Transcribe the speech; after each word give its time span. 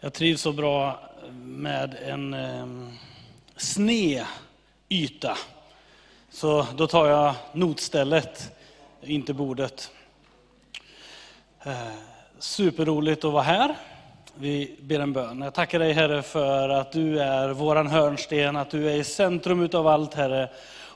Jag 0.00 0.12
trivs 0.12 0.40
så 0.40 0.52
bra 0.52 1.00
med 1.42 1.96
en 2.02 2.34
eh, 2.34 2.66
sned 3.56 4.24
yta. 4.88 5.38
Så 6.30 6.66
då 6.76 6.86
tar 6.86 7.06
jag 7.06 7.34
notstället, 7.52 8.52
inte 9.02 9.34
bordet. 9.34 9.90
Eh, 11.62 11.88
superroligt 12.38 13.24
att 13.24 13.32
vara 13.32 13.42
här. 13.42 13.74
Vi 14.34 14.76
ber 14.80 15.00
en 15.00 15.12
bön. 15.12 15.40
Jag 15.40 15.54
tackar 15.54 15.78
dig 15.78 15.92
Herre 15.92 16.22
för 16.22 16.68
att 16.68 16.92
du 16.92 17.20
är 17.20 17.48
våran 17.48 17.86
hörnsten, 17.86 18.56
att 18.56 18.70
du 18.70 18.90
är 18.90 18.96
i 18.96 19.04
centrum 19.04 19.62
utav 19.62 19.86
allt 19.86 20.14
Herre. 20.14 20.48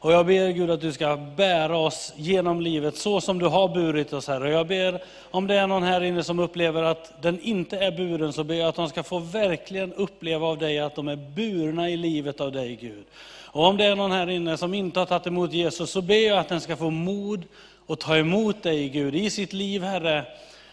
Och 0.03 0.13
jag 0.13 0.27
ber 0.27 0.49
Gud 0.49 0.71
att 0.71 0.81
du 0.81 0.93
ska 0.93 1.17
bära 1.17 1.77
oss 1.77 2.13
genom 2.17 2.61
livet 2.61 2.97
så 2.97 3.21
som 3.21 3.39
du 3.39 3.47
har 3.47 3.69
burit 3.69 4.13
oss 4.13 4.29
Herre. 4.29 4.45
Och 4.45 4.53
jag 4.53 4.67
ber 4.67 5.03
om 5.31 5.47
det 5.47 5.55
är 5.55 5.67
någon 5.67 5.83
här 5.83 6.03
inne 6.03 6.23
som 6.23 6.39
upplever 6.39 6.83
att 6.83 7.23
den 7.23 7.41
inte 7.41 7.79
är 7.79 7.91
buren, 7.91 8.33
så 8.33 8.45
ber 8.45 8.55
jag 8.55 8.69
att 8.69 8.75
de 8.75 8.89
ska 8.89 9.03
få 9.03 9.19
verkligen 9.19 9.93
uppleva 9.93 10.47
av 10.47 10.59
dig 10.59 10.79
att 10.79 10.95
de 10.95 11.09
är 11.09 11.17
burna 11.17 11.91
i 11.91 11.97
livet 11.97 12.41
av 12.41 12.53
dig 12.53 12.79
Gud. 12.81 13.05
Och 13.45 13.65
om 13.65 13.77
det 13.77 13.85
är 13.85 13.97
någon 13.97 14.13
här 14.13 14.31
inne 14.31 14.57
som 14.57 14.75
inte 14.75 14.99
har 14.99 15.07
tagit 15.07 15.27
emot 15.27 15.53
Jesus, 15.53 15.91
så 15.91 16.03
ber 16.03 16.29
jag 16.29 16.39
att 16.39 16.49
den 16.49 16.61
ska 16.61 16.77
få 16.77 16.91
mod 16.91 17.45
att 17.87 18.01
ta 18.01 18.17
emot 18.17 18.63
dig 18.63 18.89
Gud 18.89 19.15
i 19.15 19.31
sitt 19.31 19.53
liv 19.53 19.83
Herre. 19.83 20.25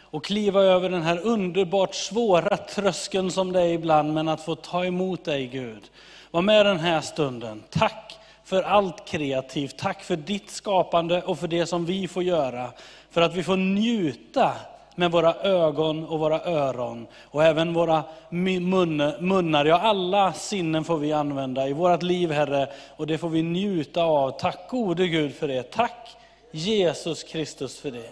Och 0.01 0.25
kliva 0.25 0.61
över 0.61 0.89
den 0.89 1.03
här 1.03 1.19
underbart 1.23 1.95
svåra 1.95 2.57
tröskeln 2.57 3.31
som 3.31 3.51
det 3.51 3.61
är 3.61 3.73
ibland, 3.73 4.13
men 4.13 4.27
att 4.27 4.45
få 4.45 4.55
ta 4.55 4.85
emot 4.85 5.25
dig 5.25 5.47
Gud. 5.47 5.83
Var 6.31 6.41
med 6.41 6.65
den 6.65 6.79
här 6.79 7.01
stunden. 7.01 7.63
Tack 7.69 8.08
för 8.49 8.63
allt 8.63 9.05
kreativt. 9.05 9.77
Tack 9.77 10.03
för 10.03 10.15
ditt 10.15 10.49
skapande 10.49 11.21
och 11.21 11.39
för 11.39 11.47
det 11.47 11.65
som 11.65 11.85
vi 11.85 12.07
får 12.07 12.23
göra. 12.23 12.71
För 13.09 13.21
att 13.21 13.35
vi 13.35 13.43
får 13.43 13.57
njuta 13.57 14.51
med 14.95 15.11
våra 15.11 15.33
ögon 15.33 16.05
och 16.05 16.19
våra 16.19 16.41
öron 16.41 17.07
och 17.23 17.43
även 17.43 17.73
våra 17.73 18.03
munnar. 18.29 19.65
Ja, 19.65 19.79
alla 19.79 20.33
sinnen 20.33 20.83
får 20.83 20.97
vi 20.97 21.13
använda 21.13 21.67
i 21.67 21.73
vårt 21.73 22.03
liv, 22.03 22.31
Herre, 22.31 22.67
och 22.97 23.07
det 23.07 23.17
får 23.17 23.29
vi 23.29 23.43
njuta 23.43 24.03
av. 24.03 24.31
Tack 24.31 24.69
gode 24.69 25.07
Gud 25.07 25.35
för 25.35 25.47
det. 25.47 25.63
Tack 25.63 26.17
Jesus 26.51 27.23
Kristus 27.23 27.79
för 27.79 27.91
det. 27.91 28.09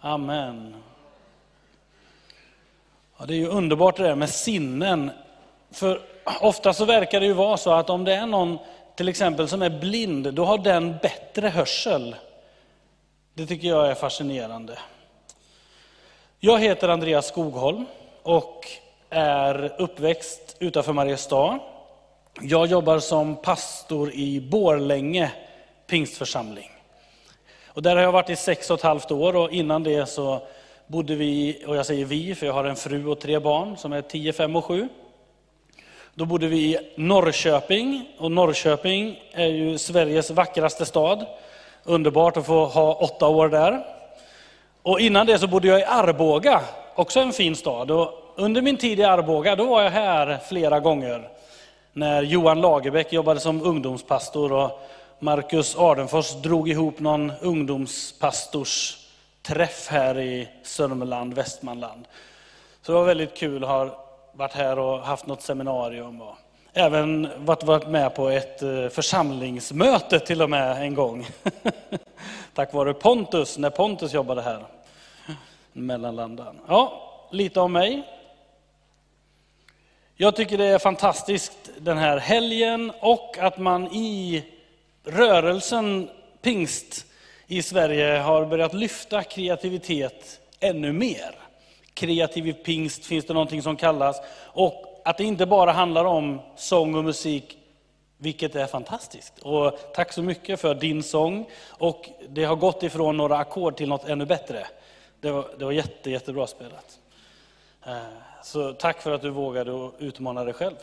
Amen. 0.00 0.74
Ja, 3.18 3.26
det 3.26 3.34
är 3.34 3.38
ju 3.38 3.48
underbart 3.48 3.96
det 3.96 4.02
där 4.02 4.14
med 4.14 4.30
sinnen. 4.30 5.10
För 5.70 6.00
ofta 6.40 6.72
så 6.72 6.84
verkar 6.84 7.20
det 7.20 7.26
ju 7.26 7.32
vara 7.32 7.56
så 7.56 7.72
att 7.72 7.90
om 7.90 8.04
det 8.04 8.14
är 8.14 8.26
någon 8.26 8.58
till 8.96 9.08
exempel 9.08 9.48
som 9.48 9.62
är 9.62 9.70
blind, 9.70 10.34
då 10.34 10.44
har 10.44 10.58
den 10.58 10.96
bättre 11.02 11.48
hörsel. 11.48 12.16
Det 13.34 13.46
tycker 13.46 13.68
jag 13.68 13.90
är 13.90 13.94
fascinerande. 13.94 14.78
Jag 16.40 16.58
heter 16.58 16.88
Andreas 16.88 17.26
Skogholm 17.26 17.86
och 18.22 18.66
är 19.10 19.74
uppväxt 19.78 20.56
utanför 20.58 20.92
Mariestad. 20.92 21.58
Jag 22.40 22.66
jobbar 22.66 22.98
som 22.98 23.36
pastor 23.36 24.12
i 24.12 24.40
Borlänge 24.40 25.32
pingstförsamling. 25.86 26.70
Och 27.66 27.82
där 27.82 27.96
har 27.96 28.02
jag 28.02 28.12
varit 28.12 28.30
i 28.30 28.36
sex 28.36 28.70
och 28.70 28.78
ett 28.78 28.84
halvt 28.84 29.10
år 29.10 29.36
och 29.36 29.50
innan 29.50 29.82
det 29.82 30.06
så 30.06 30.46
bodde 30.86 31.14
vi, 31.14 31.64
och 31.66 31.76
jag 31.76 31.86
säger 31.86 32.04
vi 32.04 32.34
för 32.34 32.46
jag 32.46 32.54
har 32.54 32.64
en 32.64 32.76
fru 32.76 33.06
och 33.06 33.20
tre 33.20 33.38
barn 33.38 33.76
som 33.76 33.92
är 33.92 34.02
10, 34.02 34.32
5 34.32 34.56
och 34.56 34.64
7. 34.64 34.88
Då 36.18 36.24
bodde 36.24 36.46
vi 36.46 36.58
i 36.58 36.78
Norrköping 36.94 38.08
och 38.18 38.32
Norrköping 38.32 39.22
är 39.32 39.46
ju 39.46 39.78
Sveriges 39.78 40.30
vackraste 40.30 40.86
stad. 40.86 41.26
Underbart 41.84 42.36
att 42.36 42.46
få 42.46 42.64
ha 42.64 42.94
åtta 42.94 43.28
år 43.28 43.48
där. 43.48 43.86
Och 44.82 45.00
innan 45.00 45.26
det 45.26 45.38
så 45.38 45.46
bodde 45.46 45.68
jag 45.68 45.80
i 45.80 45.84
Arboga, 45.84 46.60
också 46.94 47.20
en 47.20 47.32
fin 47.32 47.56
stad. 47.56 47.90
Och 47.90 48.32
under 48.36 48.62
min 48.62 48.76
tid 48.76 49.00
i 49.00 49.04
Arboga 49.04 49.56
då 49.56 49.66
var 49.66 49.82
jag 49.82 49.90
här 49.90 50.38
flera 50.48 50.80
gånger. 50.80 51.28
När 51.92 52.22
Johan 52.22 52.60
Lagerbäck 52.60 53.12
jobbade 53.12 53.40
som 53.40 53.62
ungdomspastor 53.62 54.52
och 54.52 54.80
Marcus 55.18 55.76
Ardenfors 55.76 56.32
drog 56.32 56.68
ihop 56.68 57.00
någon 57.00 57.32
ungdomspastorsträff 57.40 59.88
här 59.88 60.18
i 60.18 60.48
Sörmland, 60.62 61.34
Västmanland. 61.34 62.04
Så 62.82 62.92
det 62.92 62.98
var 62.98 63.04
väldigt 63.04 63.36
kul 63.36 63.64
att 63.64 63.70
ha 63.70 64.05
varit 64.36 64.52
här 64.52 64.78
och 64.78 65.00
haft 65.00 65.26
något 65.26 65.42
seminarium. 65.42 66.22
Och 66.22 66.34
även 66.72 67.28
varit, 67.36 67.62
varit 67.62 67.88
med 67.88 68.14
på 68.14 68.28
ett 68.28 68.62
eh, 68.62 68.88
församlingsmöte 68.88 70.18
till 70.18 70.42
och 70.42 70.50
med 70.50 70.82
en 70.82 70.94
gång. 70.94 71.26
Tack 72.54 72.72
vare 72.72 72.94
Pontus, 72.94 73.58
när 73.58 73.70
Pontus 73.70 74.14
jobbade 74.14 74.42
här. 74.42 74.64
Mellanlandan. 75.72 76.58
Ja, 76.68 77.02
lite 77.30 77.60
om 77.60 77.72
mig. 77.72 78.02
Jag 80.14 80.36
tycker 80.36 80.58
det 80.58 80.64
är 80.64 80.78
fantastiskt 80.78 81.70
den 81.78 81.98
här 81.98 82.16
helgen 82.16 82.92
och 83.00 83.38
att 83.38 83.58
man 83.58 83.86
i 83.86 84.44
rörelsen 85.04 86.08
pingst 86.42 87.06
i 87.46 87.62
Sverige 87.62 88.18
har 88.18 88.46
börjat 88.46 88.74
lyfta 88.74 89.22
kreativitet 89.22 90.40
ännu 90.60 90.92
mer. 90.92 91.45
Kreativ 91.96 92.52
pingst 92.52 93.04
finns 93.06 93.24
det 93.24 93.32
någonting 93.32 93.62
som 93.62 93.76
kallas. 93.76 94.20
Och 94.44 95.02
att 95.04 95.18
det 95.18 95.24
inte 95.24 95.46
bara 95.46 95.72
handlar 95.72 96.04
om 96.04 96.40
sång 96.56 96.94
och 96.94 97.04
musik, 97.04 97.58
vilket 98.18 98.56
är 98.56 98.66
fantastiskt. 98.66 99.38
Och 99.38 99.78
tack 99.94 100.12
så 100.12 100.22
mycket 100.22 100.60
för 100.60 100.74
din 100.74 101.02
sång. 101.02 101.48
Och 101.68 102.08
det 102.28 102.44
har 102.44 102.56
gått 102.56 102.82
ifrån 102.82 103.16
några 103.16 103.38
ackord 103.38 103.76
till 103.76 103.88
något 103.88 104.08
ännu 104.08 104.26
bättre. 104.26 104.66
Det 105.20 105.30
var, 105.30 105.48
det 105.58 105.64
var 105.64 105.72
jätte, 105.72 106.10
jättebra 106.10 106.46
spelat. 106.46 106.98
Eh, 107.86 107.96
så 108.42 108.72
tack 108.72 109.02
för 109.02 109.10
att 109.10 109.22
du 109.22 109.30
vågade 109.30 109.90
utmana 109.98 110.44
dig 110.44 110.54
själv. 110.54 110.76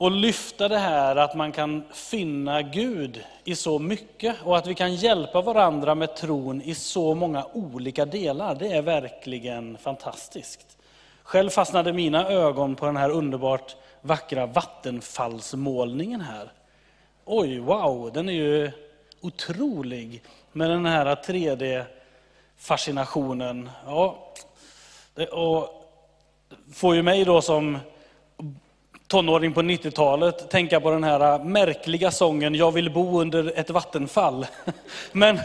Och 0.00 0.10
lyfta 0.10 0.68
det 0.68 0.78
här 0.78 1.16
att 1.16 1.34
man 1.34 1.52
kan 1.52 1.82
finna 1.92 2.62
Gud 2.62 3.24
i 3.44 3.54
så 3.54 3.78
mycket 3.78 4.36
och 4.44 4.58
att 4.58 4.66
vi 4.66 4.74
kan 4.74 4.94
hjälpa 4.94 5.40
varandra 5.40 5.94
med 5.94 6.16
tron 6.16 6.62
i 6.62 6.74
så 6.74 7.14
många 7.14 7.46
olika 7.52 8.04
delar. 8.04 8.54
Det 8.54 8.72
är 8.72 8.82
verkligen 8.82 9.78
fantastiskt. 9.78 10.78
Själv 11.22 11.50
fastnade 11.50 11.92
mina 11.92 12.28
ögon 12.28 12.76
på 12.76 12.86
den 12.86 12.96
här 12.96 13.10
underbart 13.10 13.76
vackra 14.00 14.46
vattenfallsmålningen 14.46 16.20
här. 16.20 16.52
Oj, 17.24 17.58
wow, 17.58 18.12
den 18.12 18.28
är 18.28 18.32
ju 18.32 18.70
otrolig 19.20 20.22
med 20.52 20.70
den 20.70 20.86
här 20.86 21.16
3D-fascinationen. 21.16 23.70
Ja, 23.86 24.32
och 25.32 25.68
får 26.74 26.94
ju 26.94 27.02
mig 27.02 27.24
då 27.24 27.42
som 27.42 27.78
tonåring 29.10 29.52
på 29.52 29.62
90-talet 29.62 30.50
tänka 30.50 30.80
på 30.80 30.90
den 30.90 31.04
här 31.04 31.34
äh, 31.34 31.44
märkliga 31.44 32.10
sången 32.10 32.54
Jag 32.54 32.72
vill 32.72 32.90
bo 32.92 33.20
under 33.20 33.52
ett 33.58 33.70
vattenfall. 33.70 34.46
Men 35.12 35.40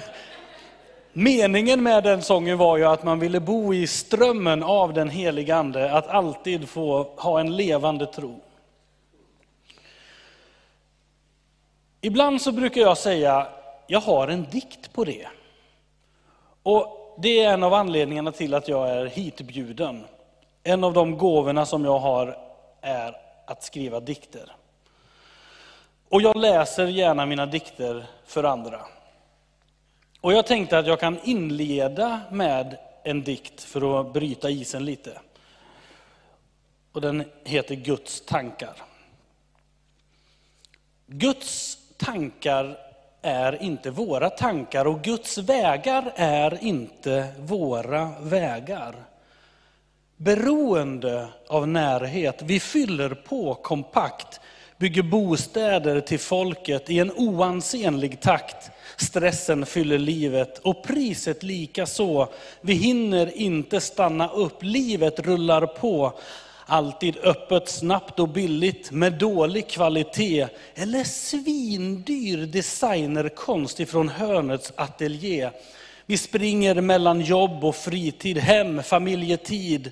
meningen 1.14 1.84
med 1.84 2.04
den 2.04 2.22
sången 2.22 2.58
var 2.58 2.78
ju 2.78 2.86
att 2.86 3.04
man 3.04 3.20
ville 3.20 3.40
bo 3.40 3.74
i 3.74 3.88
strömmen 3.88 4.64
av 4.64 4.94
den 4.94 5.10
heliga 5.10 5.56
Ande, 5.56 5.92
att 5.92 6.08
alltid 6.08 6.70
få 6.70 7.04
ha 7.18 7.40
en 7.40 7.56
levande 7.56 8.06
tro. 8.06 8.40
Ibland 12.02 12.42
så 12.42 12.52
brukar 12.52 12.82
jag 12.82 12.98
säga, 12.98 13.48
jag 13.88 14.00
har 14.00 14.28
en 14.28 14.46
dikt 14.52 14.94
på 14.94 15.04
det. 15.04 15.28
Och 16.64 17.18
det 17.22 17.44
är 17.44 17.54
en 17.54 17.64
av 17.64 17.74
anledningarna 17.74 18.32
till 18.32 18.54
att 18.54 18.68
jag 18.68 18.90
är 18.90 19.06
hitbjuden. 19.06 20.04
En 20.64 20.84
av 20.84 20.94
de 20.94 21.18
gåvorna 21.18 21.66
som 21.66 21.86
jag 21.86 22.00
har 22.00 22.38
är 22.82 23.25
att 23.46 23.64
skriva 23.64 24.00
dikter. 24.00 24.56
Och 26.10 26.22
jag 26.22 26.38
läser 26.38 26.88
gärna 26.88 27.26
mina 27.26 27.46
dikter 27.46 28.06
för 28.26 28.44
andra. 28.44 28.82
Och 30.22 30.34
jag 30.34 30.46
tänkte 30.46 30.78
att 30.78 30.88
jag 30.88 31.00
kan 31.00 31.20
inleda 31.24 32.22
med 32.32 32.78
en 33.04 33.24
dikt 33.24 33.64
för 33.64 34.00
att 34.00 34.14
bryta 34.14 34.50
isen 34.50 34.86
lite. 34.86 35.20
Och 36.92 37.02
den 37.02 37.24
heter 37.44 37.76
Guds 37.76 38.22
tankar. 38.22 38.76
Guds 41.08 41.78
tankar 41.98 42.78
är 43.22 43.64
inte 43.64 43.92
våra 43.92 44.30
tankar 44.30 44.88
och 44.88 45.02
Guds 45.02 45.38
vägar 45.38 46.14
är 46.16 46.64
inte 46.64 47.28
våra 47.40 48.12
vägar 48.20 48.96
beroende 50.26 51.28
av 51.48 51.68
närhet. 51.68 52.42
Vi 52.42 52.60
fyller 52.60 53.10
på 53.10 53.54
kompakt, 53.54 54.40
bygger 54.78 55.04
bostäder 55.04 56.02
till 56.02 56.20
folket 56.20 56.90
i 56.90 57.00
en 57.00 57.12
oansenlig 57.12 58.22
takt. 58.22 58.72
Stressen 58.98 59.66
fyller 59.66 59.98
livet 59.98 60.60
och 60.60 60.84
priset 60.84 61.44
lika 61.44 61.86
så. 61.86 62.28
Vi 62.62 62.74
hinner 62.74 63.38
inte 63.38 63.82
stanna 63.82 64.30
upp, 64.30 64.64
livet 64.64 65.20
rullar 65.20 65.66
på. 65.66 66.14
Alltid 66.66 67.18
öppet, 67.24 67.70
snabbt 67.70 68.20
och 68.20 68.30
billigt 68.30 68.92
med 68.92 69.14
dålig 69.14 69.70
kvalitet. 69.70 70.48
Eller 70.76 71.04
svindyr 71.04 72.46
designerkonst 72.46 73.80
ifrån 73.80 74.10
hörnets 74.10 74.74
ateljé. 74.76 75.50
Vi 76.06 76.18
springer 76.18 76.82
mellan 76.82 77.22
jobb 77.22 77.66
och 77.66 77.76
fritid, 77.76 78.38
hem, 78.38 78.84
familjetid. 78.84 79.92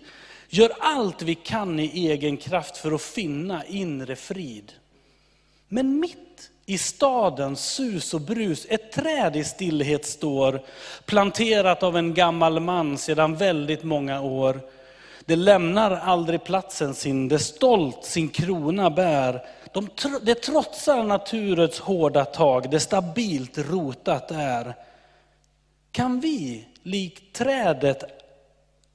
Gör 0.50 0.72
allt 0.80 1.22
vi 1.22 1.36
kan 1.36 1.80
i 1.80 2.08
egen 2.10 2.38
kraft 2.38 2.78
för 2.78 2.92
att 2.92 3.02
finna 3.02 3.66
inre 3.66 4.16
frid. 4.16 4.72
Men 5.68 6.00
mitt 6.00 6.50
i 6.66 6.78
stadens 6.78 7.66
sus 7.66 8.14
och 8.14 8.22
brus, 8.22 8.66
ett 8.70 8.92
träd 8.92 9.36
i 9.36 9.44
stillhet 9.44 10.06
står, 10.06 10.62
planterat 11.06 11.84
av 11.84 11.98
en 11.98 12.14
gammal 12.14 12.60
man 12.60 12.98
sedan 12.98 13.36
väldigt 13.36 13.84
många 13.84 14.22
år. 14.22 14.60
Det 15.26 15.36
lämnar 15.36 15.92
aldrig 15.92 16.44
platsen 16.44 16.94
sin, 16.94 17.28
det 17.28 17.40
stolt 17.40 18.06
sin 18.06 18.30
krona 18.30 18.90
bär. 18.90 19.42
De, 19.72 19.90
det 20.22 20.36
trotsar 20.36 21.04
naturens 21.04 21.80
hårda 21.80 22.26
tag, 22.26 22.70
det 22.70 22.80
stabilt 22.80 23.58
rotat 23.58 24.32
är. 24.32 24.76
Kan 25.94 26.20
vi, 26.20 26.66
likt 26.84 27.36
trädet, 27.36 28.04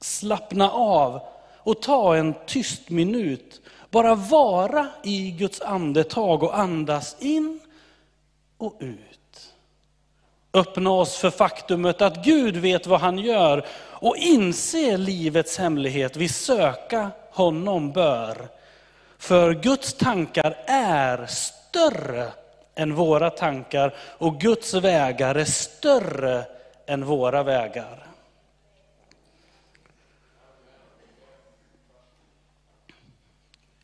slappna 0.01 0.71
av 0.71 1.21
och 1.57 1.83
ta 1.83 2.17
en 2.17 2.35
tyst 2.47 2.91
minut, 2.91 3.61
bara 3.91 4.15
vara 4.15 4.89
i 5.03 5.31
Guds 5.31 5.61
andetag 5.61 6.43
och 6.43 6.59
andas 6.59 7.17
in 7.21 7.61
och 8.59 8.77
ut. 8.81 9.53
Öppna 10.55 10.91
oss 10.91 11.17
för 11.17 11.31
faktumet 11.31 12.03
att 12.03 12.25
Gud 12.25 12.57
vet 12.57 12.87
vad 12.87 13.01
han 13.01 13.19
gör 13.19 13.67
och 13.81 14.17
inse 14.17 14.97
livets 14.97 15.59
hemlighet. 15.59 16.17
Vi 16.17 16.29
söka 16.29 17.11
honom 17.31 17.93
bör. 17.93 18.49
För 19.19 19.55
Guds 19.55 19.95
tankar 19.95 20.57
är 20.67 21.27
större 21.27 22.33
än 22.75 22.95
våra 22.95 23.31
tankar 23.31 23.95
och 23.99 24.41
Guds 24.41 24.75
vägar 24.75 25.35
är 25.35 25.45
större 25.45 26.58
än 26.89 27.05
våra 27.05 27.43
vägar. 27.43 28.07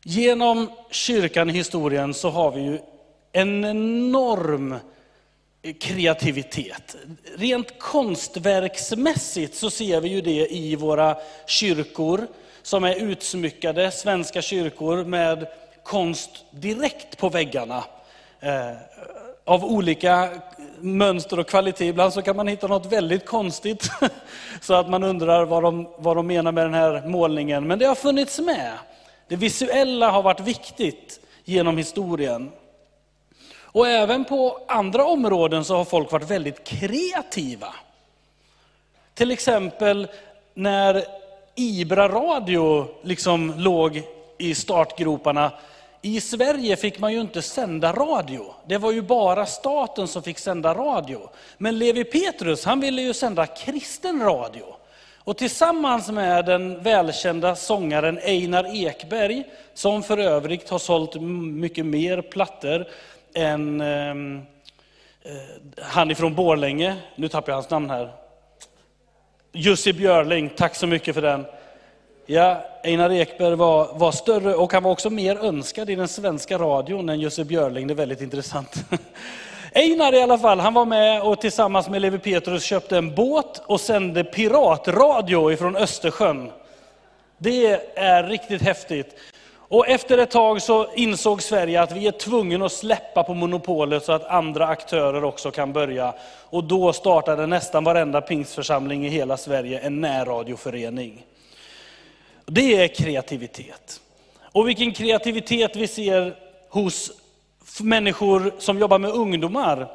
Genom 0.03 0.71
kyrkan 0.91 1.49
i 1.49 1.53
historien 1.53 2.13
så 2.13 2.29
har 2.29 2.51
vi 2.51 2.61
ju 2.61 2.79
en 3.31 3.65
enorm 3.65 4.75
kreativitet. 5.79 6.95
Rent 7.35 7.79
konstverksmässigt 7.79 9.55
så 9.55 9.69
ser 9.69 10.01
vi 10.01 10.09
ju 10.09 10.21
det 10.21 10.53
i 10.55 10.75
våra 10.75 11.17
kyrkor 11.47 12.27
som 12.61 12.83
är 12.83 12.95
utsmyckade, 12.95 13.91
svenska 13.91 14.41
kyrkor 14.41 15.03
med 15.03 15.47
konst 15.83 16.45
direkt 16.51 17.17
på 17.17 17.29
väggarna. 17.29 17.83
Eh, 18.39 18.71
av 19.45 19.65
olika 19.65 20.29
mönster 20.79 21.39
och 21.39 21.47
kvalitet. 21.47 21.87
Ibland 21.87 22.13
så 22.13 22.21
kan 22.21 22.35
man 22.35 22.47
hitta 22.47 22.67
något 22.67 22.85
väldigt 22.85 23.25
konstigt, 23.25 23.89
så 24.61 24.73
att 24.73 24.89
man 24.89 25.03
undrar 25.03 25.45
vad 25.45 25.63
de, 25.63 25.89
vad 25.97 26.15
de 26.15 26.27
menar 26.27 26.51
med 26.51 26.65
den 26.65 26.73
här 26.73 27.07
målningen. 27.07 27.67
Men 27.67 27.79
det 27.79 27.85
har 27.85 27.95
funnits 27.95 28.39
med. 28.39 28.73
Det 29.27 29.35
visuella 29.35 30.11
har 30.11 30.23
varit 30.23 30.39
viktigt 30.39 31.19
genom 31.43 31.77
historien. 31.77 32.51
Och 33.57 33.87
även 33.87 34.25
på 34.25 34.59
andra 34.67 35.05
områden 35.05 35.65
så 35.65 35.75
har 35.75 35.85
folk 35.85 36.11
varit 36.11 36.31
väldigt 36.31 36.63
kreativa. 36.63 37.73
Till 39.13 39.31
exempel 39.31 40.07
när 40.53 41.05
Ibra 41.55 42.07
radio 42.09 42.87
liksom 43.03 43.53
låg 43.57 44.03
i 44.37 44.55
startgroparna. 44.55 45.51
I 46.05 46.21
Sverige 46.21 46.75
fick 46.75 46.99
man 46.99 47.13
ju 47.13 47.21
inte 47.21 47.41
sända 47.41 47.93
radio. 47.93 48.53
Det 48.65 48.77
var 48.77 48.91
ju 48.91 49.01
bara 49.01 49.45
staten 49.45 50.07
som 50.07 50.23
fick 50.23 50.39
sända 50.39 50.73
radio. 50.73 51.29
Men 51.57 51.79
Levi 51.79 52.03
Petrus, 52.03 52.65
han 52.65 52.79
ville 52.79 53.01
ju 53.01 53.13
sända 53.13 53.45
kristen 53.45 54.21
radio. 54.21 54.65
Och 55.17 55.37
tillsammans 55.37 56.11
med 56.11 56.45
den 56.45 56.83
välkända 56.83 57.55
sångaren 57.55 58.19
Einar 58.23 58.75
Ekberg, 58.75 59.43
som 59.73 60.03
för 60.03 60.17
övrigt 60.17 60.69
har 60.69 60.79
sålt 60.79 61.21
mycket 61.21 61.85
mer 61.85 62.21
plattor 62.21 62.87
än 63.35 63.81
ehm, 63.81 64.41
eh, 65.23 65.31
han 65.81 66.11
ifrån 66.11 66.35
Borlänge, 66.35 66.95
nu 67.15 67.27
tappar 67.27 67.51
jag 67.51 67.57
hans 67.57 67.69
namn 67.69 67.89
här. 67.89 68.11
Jussi 69.51 69.93
Björling, 69.93 70.49
tack 70.49 70.75
så 70.75 70.87
mycket 70.87 71.15
för 71.15 71.21
den. 71.21 71.45
Ja, 72.27 72.65
Einar 72.83 73.11
Ekberg 73.11 73.55
var, 73.55 73.89
var 73.93 74.11
större 74.11 74.55
och 74.55 74.73
han 74.73 74.83
var 74.83 74.91
också 74.91 75.09
mer 75.09 75.35
önskad 75.37 75.89
i 75.89 75.95
den 75.95 76.07
svenska 76.07 76.57
radion 76.57 77.09
än 77.09 77.19
Jussi 77.19 77.43
Björling, 77.43 77.87
det 77.87 77.93
är 77.93 77.95
väldigt 77.95 78.21
intressant. 78.21 78.75
Einar 79.73 80.13
i 80.13 80.21
alla 80.21 80.37
fall, 80.37 80.59
han 80.59 80.73
var 80.73 80.85
med 80.85 81.21
och 81.21 81.41
tillsammans 81.41 81.89
med 81.89 82.01
Levi 82.01 82.19
Petrus 82.19 82.63
köpte 82.63 82.97
en 82.97 83.15
båt 83.15 83.61
och 83.65 83.81
sände 83.81 84.23
piratradio 84.23 85.51
ifrån 85.51 85.75
Östersjön. 85.75 86.51
Det 87.37 87.81
är 87.95 88.23
riktigt 88.23 88.61
häftigt. 88.61 89.15
Och 89.67 89.87
efter 89.87 90.17
ett 90.17 90.31
tag 90.31 90.61
så 90.61 90.87
insåg 90.93 91.41
Sverige 91.41 91.81
att 91.81 91.91
vi 91.91 92.07
är 92.07 92.11
tvungna 92.11 92.65
att 92.65 92.71
släppa 92.71 93.23
på 93.23 93.33
monopolet 93.33 94.03
så 94.03 94.11
att 94.11 94.25
andra 94.25 94.67
aktörer 94.67 95.23
också 95.23 95.51
kan 95.51 95.73
börja. 95.73 96.13
Och 96.49 96.63
då 96.63 96.93
startade 96.93 97.47
nästan 97.47 97.83
varenda 97.83 98.21
pingstförsamling 98.21 99.05
i 99.05 99.09
hela 99.09 99.37
Sverige 99.37 99.79
en 99.79 100.01
närradioförening. 100.01 101.25
Det 102.45 102.83
är 102.83 102.87
kreativitet. 102.87 104.01
Och 104.41 104.67
vilken 104.67 104.91
kreativitet 104.91 105.75
vi 105.75 105.87
ser 105.87 106.35
hos 106.69 107.11
människor 107.81 108.53
som 108.59 108.79
jobbar 108.79 108.99
med 108.99 109.11
ungdomar. 109.11 109.87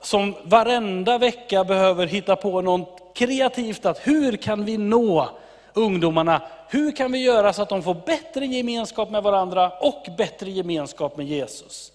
Som 0.00 0.34
varenda 0.42 1.18
vecka 1.18 1.64
behöver 1.64 2.06
hitta 2.06 2.36
på 2.36 2.60
något 2.60 3.16
kreativt, 3.16 3.86
att 3.86 3.98
hur 4.06 4.36
kan 4.36 4.64
vi 4.64 4.76
nå 4.76 5.28
ungdomarna? 5.72 6.42
Hur 6.68 6.92
kan 6.92 7.12
vi 7.12 7.18
göra 7.18 7.52
så 7.52 7.62
att 7.62 7.68
de 7.68 7.82
får 7.82 7.94
bättre 8.06 8.46
gemenskap 8.46 9.10
med 9.10 9.22
varandra 9.22 9.70
och 9.70 10.06
bättre 10.16 10.50
gemenskap 10.50 11.16
med 11.16 11.26
Jesus? 11.26 11.92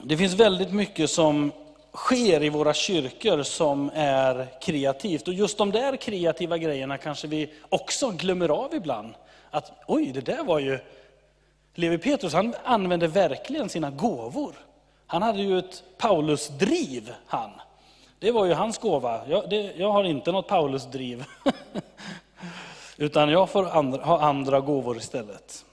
Det 0.00 0.16
finns 0.16 0.34
väldigt 0.34 0.72
mycket 0.72 1.10
som 1.10 1.52
sker 1.92 2.42
i 2.42 2.48
våra 2.48 2.74
kyrkor 2.74 3.42
som 3.42 3.90
är 3.94 4.60
kreativt. 4.60 5.28
Och 5.28 5.34
just 5.34 5.58
de 5.58 5.70
där 5.70 5.96
kreativa 5.96 6.58
grejerna 6.58 6.98
kanske 6.98 7.26
vi 7.28 7.52
också 7.68 8.10
glömmer 8.10 8.48
av 8.48 8.74
ibland. 8.74 9.14
Att 9.50 9.72
oj, 9.86 10.12
det 10.12 10.20
där 10.20 10.44
var 10.44 10.58
ju... 10.58 10.78
Levi 11.74 11.98
Petrus 11.98 12.32
han 12.32 12.54
använde 12.64 13.06
verkligen 13.08 13.68
sina 13.68 13.90
gåvor. 13.90 14.54
Han 15.06 15.22
hade 15.22 15.42
ju 15.42 15.58
ett 15.58 15.82
Paulusdriv 15.98 17.14
han. 17.26 17.50
Det 18.18 18.30
var 18.30 18.46
ju 18.46 18.52
hans 18.52 18.78
gåva. 18.78 19.28
Jag, 19.28 19.50
det, 19.50 19.72
jag 19.76 19.92
har 19.92 20.04
inte 20.04 20.32
något 20.32 20.48
Paulusdriv. 20.48 21.24
Utan 22.96 23.28
jag 23.28 23.50
får 23.50 23.68
andra, 23.68 24.04
ha 24.04 24.20
andra 24.20 24.60
gåvor 24.60 24.96
istället. 24.96 25.64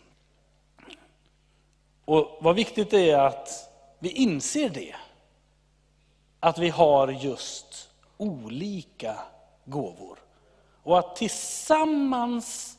Och 2.05 2.37
vad 2.41 2.55
viktigt 2.55 2.91
det 2.91 3.11
är 3.11 3.19
att 3.19 3.49
vi 3.99 4.11
inser 4.11 4.69
det 4.69 4.95
att 6.39 6.57
vi 6.57 6.69
har 6.69 7.07
just 7.07 7.89
olika 8.17 9.15
gåvor. 9.65 10.19
Och 10.83 10.99
att 10.99 11.15
tillsammans 11.15 12.77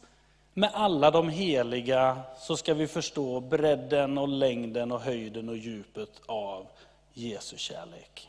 med 0.54 0.70
alla 0.72 1.10
de 1.10 1.28
heliga 1.28 2.20
så 2.38 2.56
ska 2.56 2.74
vi 2.74 2.86
förstå 2.86 3.40
bredden 3.40 4.18
och 4.18 4.28
längden 4.28 4.92
och 4.92 5.00
höjden 5.00 5.48
och 5.48 5.56
djupet 5.56 6.10
av 6.26 6.66
Jesu 7.12 7.56
kärlek. 7.56 8.28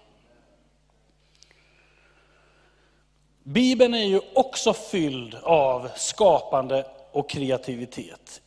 Bibeln 3.44 3.94
är 3.94 4.06
ju 4.06 4.22
också 4.36 4.74
fylld 4.74 5.36
av 5.44 5.90
skapande 5.96 6.86
och 7.12 7.30
kreativitet. 7.30 8.42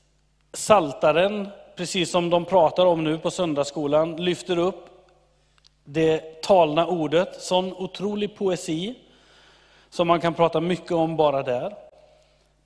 Saltaren, 0.53 1.49
precis 1.77 2.11
som 2.11 2.31
de 2.31 2.45
pratar 2.45 2.87
om 2.87 3.05
nu 3.05 3.19
på 3.19 3.31
söndagsskolan, 3.31 4.17
lyfter 4.17 4.59
upp 4.59 4.94
det 5.85 6.43
talna 6.43 6.87
ordet, 6.87 7.43
sån 7.43 7.73
otrolig 7.73 8.37
poesi 8.37 8.95
som 9.91 10.09
man 10.09 10.21
kan 10.21 10.35
prata 10.35 10.61
mycket 10.61 10.93
om 10.93 11.17
bara 11.17 11.43
där. 11.43 11.75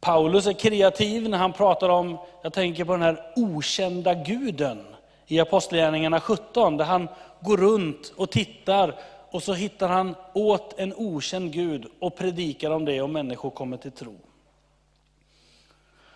Paulus 0.00 0.46
är 0.46 0.52
kreativ 0.52 1.28
när 1.28 1.38
han 1.38 1.52
pratar 1.52 1.88
om, 1.88 2.18
jag 2.42 2.52
tänker 2.52 2.84
på 2.84 2.92
den 2.92 3.02
här 3.02 3.32
okända 3.37 4.14
guden 4.14 4.87
i 5.26 5.40
Apostlagärningarna 5.40 6.20
17, 6.20 6.76
där 6.76 6.84
han 6.84 7.08
går 7.40 7.56
runt 7.56 8.12
och 8.16 8.30
tittar 8.30 8.94
och 9.30 9.42
så 9.42 9.52
hittar 9.52 9.88
han 9.88 10.14
åt 10.32 10.78
en 10.78 10.94
okänd 10.96 11.52
Gud 11.52 11.87
och 11.98 12.16
predikar 12.16 12.70
om 12.70 12.84
det 12.84 13.02
och 13.02 13.10
människor 13.10 13.50
kommer 13.50 13.76
till 13.76 13.92
tro. 13.92 14.16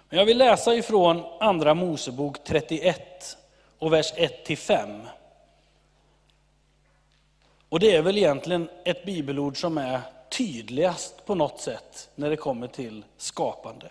Men 0.08 0.18
jag 0.18 0.26
vill 0.26 0.38
läsa 0.38 0.74
ifrån 0.74 1.22
Andra 1.40 1.74
Mosebok 1.74 2.44
31 2.44 3.36
och 3.78 3.92
vers 3.92 4.12
1-5. 4.14 5.00
Och 7.72 7.80
det 7.80 7.96
är 7.96 8.02
väl 8.02 8.18
egentligen 8.18 8.68
ett 8.84 9.04
bibelord 9.04 9.60
som 9.60 9.78
är 9.78 10.00
tydligast 10.30 11.26
på 11.26 11.34
något 11.34 11.60
sätt 11.60 12.08
när 12.14 12.30
det 12.30 12.36
kommer 12.36 12.66
till 12.66 13.04
skapande. 13.16 13.86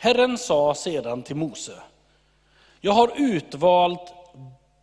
Herren 0.00 0.38
sa 0.38 0.74
sedan 0.74 1.22
till 1.22 1.36
Mose, 1.36 1.72
jag 2.80 2.92
har 2.92 3.12
utvalt 3.16 4.14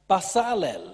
Basalel, 0.07 0.89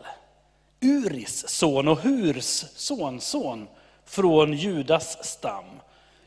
Uris 0.82 1.50
son 1.50 1.88
och 1.88 2.00
Hurs 2.00 2.66
sonson 2.76 3.68
från 4.06 4.54
Judas 4.54 5.26
stam. 5.26 5.66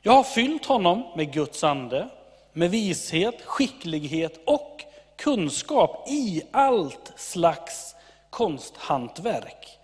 Jag 0.03 0.13
har 0.13 0.25
fyllt 0.25 0.67
honom 0.67 1.13
med 1.17 1.33
Guds 1.33 1.65
ande, 1.65 2.09
med 2.53 2.71
vishet, 2.71 3.43
skicklighet 3.45 4.41
och 4.47 4.85
kunskap 5.17 6.09
i 6.09 6.43
allt 6.51 7.13
slags 7.17 7.95
konsthantverk. 8.31 9.80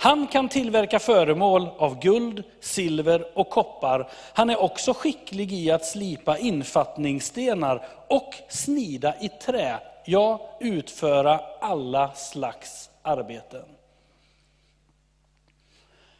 Han 0.00 0.26
kan 0.26 0.48
tillverka 0.48 0.98
föremål 0.98 1.68
av 1.78 2.00
guld, 2.00 2.44
silver 2.60 3.38
och 3.38 3.50
koppar. 3.50 4.10
Han 4.32 4.50
är 4.50 4.62
också 4.62 4.94
skicklig 4.94 5.52
i 5.52 5.70
att 5.70 5.84
slipa 5.84 6.38
infattningsstenar 6.38 7.88
och 8.08 8.34
snida 8.48 9.14
i 9.20 9.28
trä, 9.28 9.78
ja, 10.04 10.56
utföra 10.60 11.40
alla 11.60 12.14
slags 12.14 12.90
arbeten. 13.02 13.64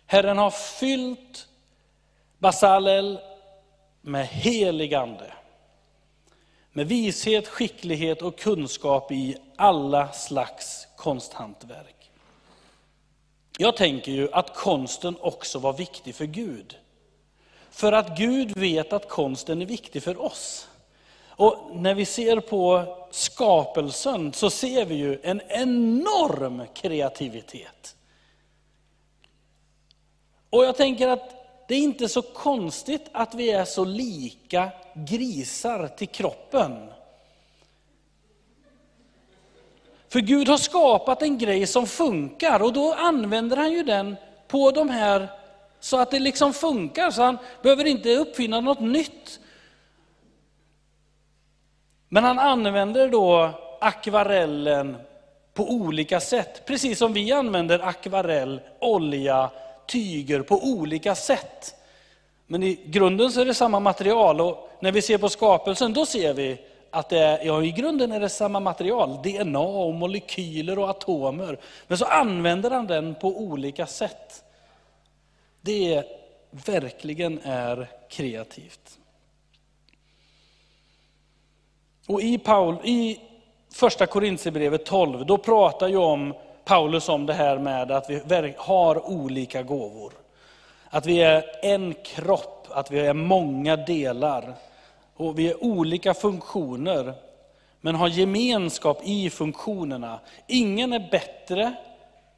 Herren 0.07 0.39
har 0.39 0.51
fyllt 0.51 1.49
Basalel 2.39 3.19
med 4.01 4.27
helig 4.27 4.95
ande, 4.95 5.33
med 6.73 6.87
vishet, 6.89 7.49
skicklighet 7.49 8.23
och 8.23 8.39
kunskap 8.39 9.13
i 9.13 9.37
alla 9.57 10.13
slags 10.13 10.89
konsthantverk. 10.97 11.98
Jag 13.61 13.77
tänker 13.77 14.13
ju 14.13 14.33
att 14.33 14.55
konsten 14.55 15.17
också 15.21 15.59
var 15.59 15.73
viktig 15.73 16.15
för 16.15 16.25
Gud. 16.25 16.77
För 17.71 17.93
att 17.93 18.19
Gud 18.19 18.59
vet 18.59 18.93
att 18.93 19.09
konsten 19.09 19.63
är 19.63 19.67
viktig 19.67 20.03
för 20.03 20.23
oss. 20.23 20.69
Och 21.29 21.71
när 21.73 21.95
vi 21.95 22.05
ser 22.05 22.41
på 22.41 22.85
skapelsen 23.11 24.33
så 24.33 24.51
ser 24.51 24.85
vi 24.85 24.95
ju 24.95 25.21
en 25.23 25.41
enorm 25.49 26.63
kreativitet. 26.75 27.97
Och 30.51 30.65
jag 30.65 30.77
tänker 30.77 31.09
att 31.09 31.31
det 31.69 31.75
är 31.75 31.83
inte 31.83 32.09
så 32.09 32.23
konstigt 32.23 33.07
att 33.13 33.35
vi 33.35 33.51
är 33.51 33.65
så 33.65 33.85
lika 33.85 34.71
grisar 34.95 35.89
till 35.89 36.09
kroppen. 36.09 36.91
För 40.09 40.21
Gud 40.21 40.49
har 40.49 40.57
skapat 40.57 41.23
en 41.23 41.39
grej 41.39 41.67
som 41.67 41.87
funkar 41.87 42.63
och 42.63 42.73
då 42.73 42.95
använder 42.95 43.57
han 43.57 43.73
ju 43.73 43.83
den 43.83 44.17
på 44.49 44.71
de 44.71 44.89
här 44.89 45.29
så 45.81 45.97
att 45.97 46.11
det 46.11 46.19
liksom 46.19 46.55
funkar, 46.55 47.11
så 47.11 47.23
han 47.23 47.39
behöver 47.63 47.85
inte 47.85 48.17
uppfinna 48.17 48.61
något 48.61 48.81
nytt. 48.81 49.41
Men 52.09 52.25
han 52.25 52.39
använder 52.39 53.09
då 53.09 53.51
akvarellen 53.81 54.97
på 55.55 55.71
olika 55.71 56.21
sätt, 56.21 56.67
precis 56.67 56.99
som 56.99 57.13
vi 57.13 57.33
använder 57.33 57.79
akvarell, 57.79 58.61
olja, 58.79 59.51
tyger 59.87 60.43
på 60.43 60.65
olika 60.65 61.15
sätt. 61.15 61.75
Men 62.47 62.63
i 62.63 62.81
grunden 62.85 63.33
så 63.33 63.41
är 63.41 63.45
det 63.45 63.55
samma 63.55 63.81
material 63.81 64.41
och 64.41 64.71
när 64.81 64.93
vi 64.93 65.03
ser 65.03 65.19
på 65.19 65.29
skapelsen 65.29 65.93
då 65.93 66.07
ser 66.07 66.35
vi 66.35 66.61
att 66.91 67.09
det 67.09 67.19
är, 67.19 67.47
ja, 67.47 67.63
i 67.63 67.73
grunden 67.73 68.13
är 68.13 68.21
det 68.21 68.29
samma 68.29 68.61
material, 68.61 69.23
DNA 69.23 69.59
och 69.59 69.95
molekyler 69.95 70.79
och 70.79 70.91
atomer. 70.91 71.59
Men 71.87 71.99
så 71.99 72.05
använder 72.05 72.71
han 72.71 72.87
den 72.87 73.15
på 73.15 73.29
olika 73.29 73.87
sätt. 73.87 74.45
Det 75.61 76.05
verkligen 76.51 77.41
är 77.45 77.89
kreativt. 78.09 78.99
Och 82.07 82.21
i, 82.21 82.39
Paul, 82.39 82.77
i 82.85 83.21
första 83.75 84.07
Korintierbrevet 84.07 84.87
12, 84.87 85.27
då 85.27 85.39
pratar 85.39 85.89
ju 85.89 85.97
om 85.97 86.35
Paulus 86.65 87.09
om 87.09 87.27
det 87.27 87.35
här 87.35 87.59
med 87.59 87.91
att 87.91 88.11
vi 88.11 88.55
har 88.57 89.11
olika 89.11 89.63
gåvor. 89.63 90.13
Att 90.91 91.07
vi 91.07 91.23
är 91.23 91.45
en 91.63 91.95
kropp, 92.05 92.67
att 92.71 92.91
vi 92.91 92.99
är 92.99 93.15
många 93.15 93.77
delar. 93.77 94.55
Och 95.19 95.39
vi 95.39 95.49
är 95.49 95.65
olika 95.65 96.15
funktioner, 96.15 97.15
men 97.81 97.95
har 97.95 98.09
gemenskap 98.09 99.01
i 99.05 99.31
funktionerna. 99.31 100.21
Ingen 100.47 100.93
är 100.93 101.09
bättre, 101.11 101.75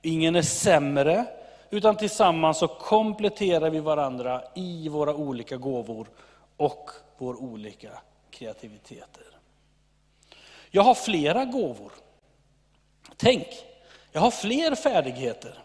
ingen 0.03 0.37
är 0.37 0.43
sämre, 0.43 1.27
utan 1.71 1.97
tillsammans 1.97 2.59
så 2.59 2.69
kompletterar 2.69 3.71
vi 3.71 3.81
varandra 3.81 4.43
i 4.55 4.89
våra 4.89 5.15
olika 5.15 5.57
gåvor 5.57 6.07
och 6.57 6.91
vår 7.19 7.43
olika 7.43 7.91
kreativiteter. 8.31 9.25
Jag 10.71 10.83
har 10.83 10.95
flera 10.95 11.45
gåvor. 11.45 11.93
Tänk, 13.17 13.47
jag 14.13 14.21
har 14.21 14.31
fler 14.31 14.75
färdigheter. 14.75 15.59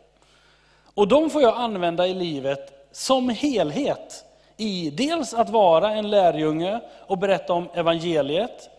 Och 0.94 1.08
de 1.08 1.30
får 1.30 1.42
jag 1.42 1.58
använda 1.58 2.08
i 2.08 2.14
livet 2.14 2.90
som 2.92 3.30
helhet 3.30 4.26
i 4.58 4.90
dels 4.90 5.34
att 5.34 5.50
vara 5.50 5.92
en 5.92 6.10
lärjunge 6.10 6.80
och 7.08 7.18
berätta 7.18 7.54
om 7.54 7.70
evangeliet, 7.74 8.70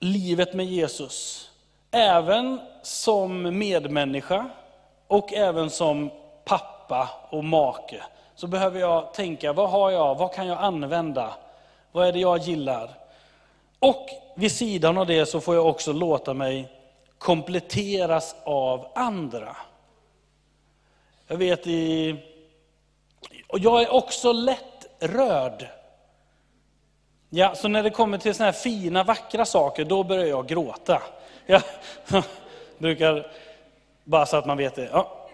livet 0.00 0.54
med 0.54 0.66
Jesus, 0.66 1.50
även 1.90 2.60
som 2.82 3.58
medmänniska 3.58 4.50
och 5.06 5.32
även 5.32 5.70
som 5.70 6.10
pappa 6.44 7.08
och 7.30 7.44
make. 7.44 8.02
Så 8.34 8.46
behöver 8.46 8.80
jag 8.80 9.14
tänka, 9.14 9.52
vad 9.52 9.70
har 9.70 9.90
jag, 9.90 10.14
vad 10.14 10.34
kan 10.34 10.46
jag 10.46 10.58
använda? 10.58 11.34
Vad 11.92 12.08
är 12.08 12.12
det 12.12 12.18
jag 12.18 12.38
gillar? 12.38 12.90
Och 13.78 14.08
vid 14.36 14.52
sidan 14.52 14.98
av 14.98 15.06
det 15.06 15.26
så 15.26 15.40
får 15.40 15.54
jag 15.54 15.66
också 15.66 15.92
låta 15.92 16.34
mig 16.34 16.68
kompletteras 17.18 18.36
av 18.44 18.86
andra. 18.94 19.56
Jag 21.26 21.36
vet 21.36 21.66
i 21.66 22.16
och 23.48 23.58
jag 23.58 23.82
är 23.82 23.92
också 23.92 24.32
lätt 24.32 24.86
rörd. 25.00 25.66
Ja, 27.30 27.54
så 27.54 27.68
när 27.68 27.82
det 27.82 27.90
kommer 27.90 28.18
till 28.18 28.34
såna 28.34 28.44
här 28.44 28.52
fina, 28.52 29.04
vackra 29.04 29.44
saker, 29.44 29.84
då 29.84 30.04
börjar 30.04 30.26
jag 30.26 30.46
gråta. 30.46 31.02
Jag 31.46 31.62
brukar, 32.78 33.26
bara 34.04 34.26
så 34.26 34.36
att 34.36 34.46
man 34.46 34.56
vet 34.56 34.74
det. 34.74 34.88
Ja. 34.92 35.28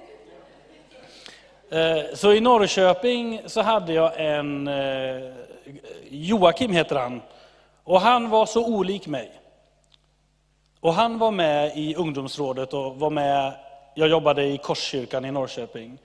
Eh, 1.71 2.15
så 2.15 2.33
i 2.33 2.41
Norrköping 2.41 3.41
så 3.47 3.63
hade 3.63 3.93
jag 3.93 4.13
en, 4.17 4.69
eh, 4.69 5.33
Joakim 6.09 6.73
heter 6.73 6.97
han, 6.97 7.23
och 7.85 8.01
han 8.01 8.31
var 8.31 8.47
så 8.47 8.67
olik 8.67 9.07
mig. 9.07 9.33
Och 10.81 10.95
han 10.95 11.19
var 11.19 11.31
med 11.31 11.77
i 11.77 11.95
ungdomsrådet 11.95 12.75
och 12.75 12.97
var 12.97 13.11
med, 13.11 13.53
jag 13.95 14.09
jobbade 14.09 14.45
i 14.45 14.59
Korskyrkan 14.59 15.25
i 15.25 15.31
Norrköping. 15.31 15.99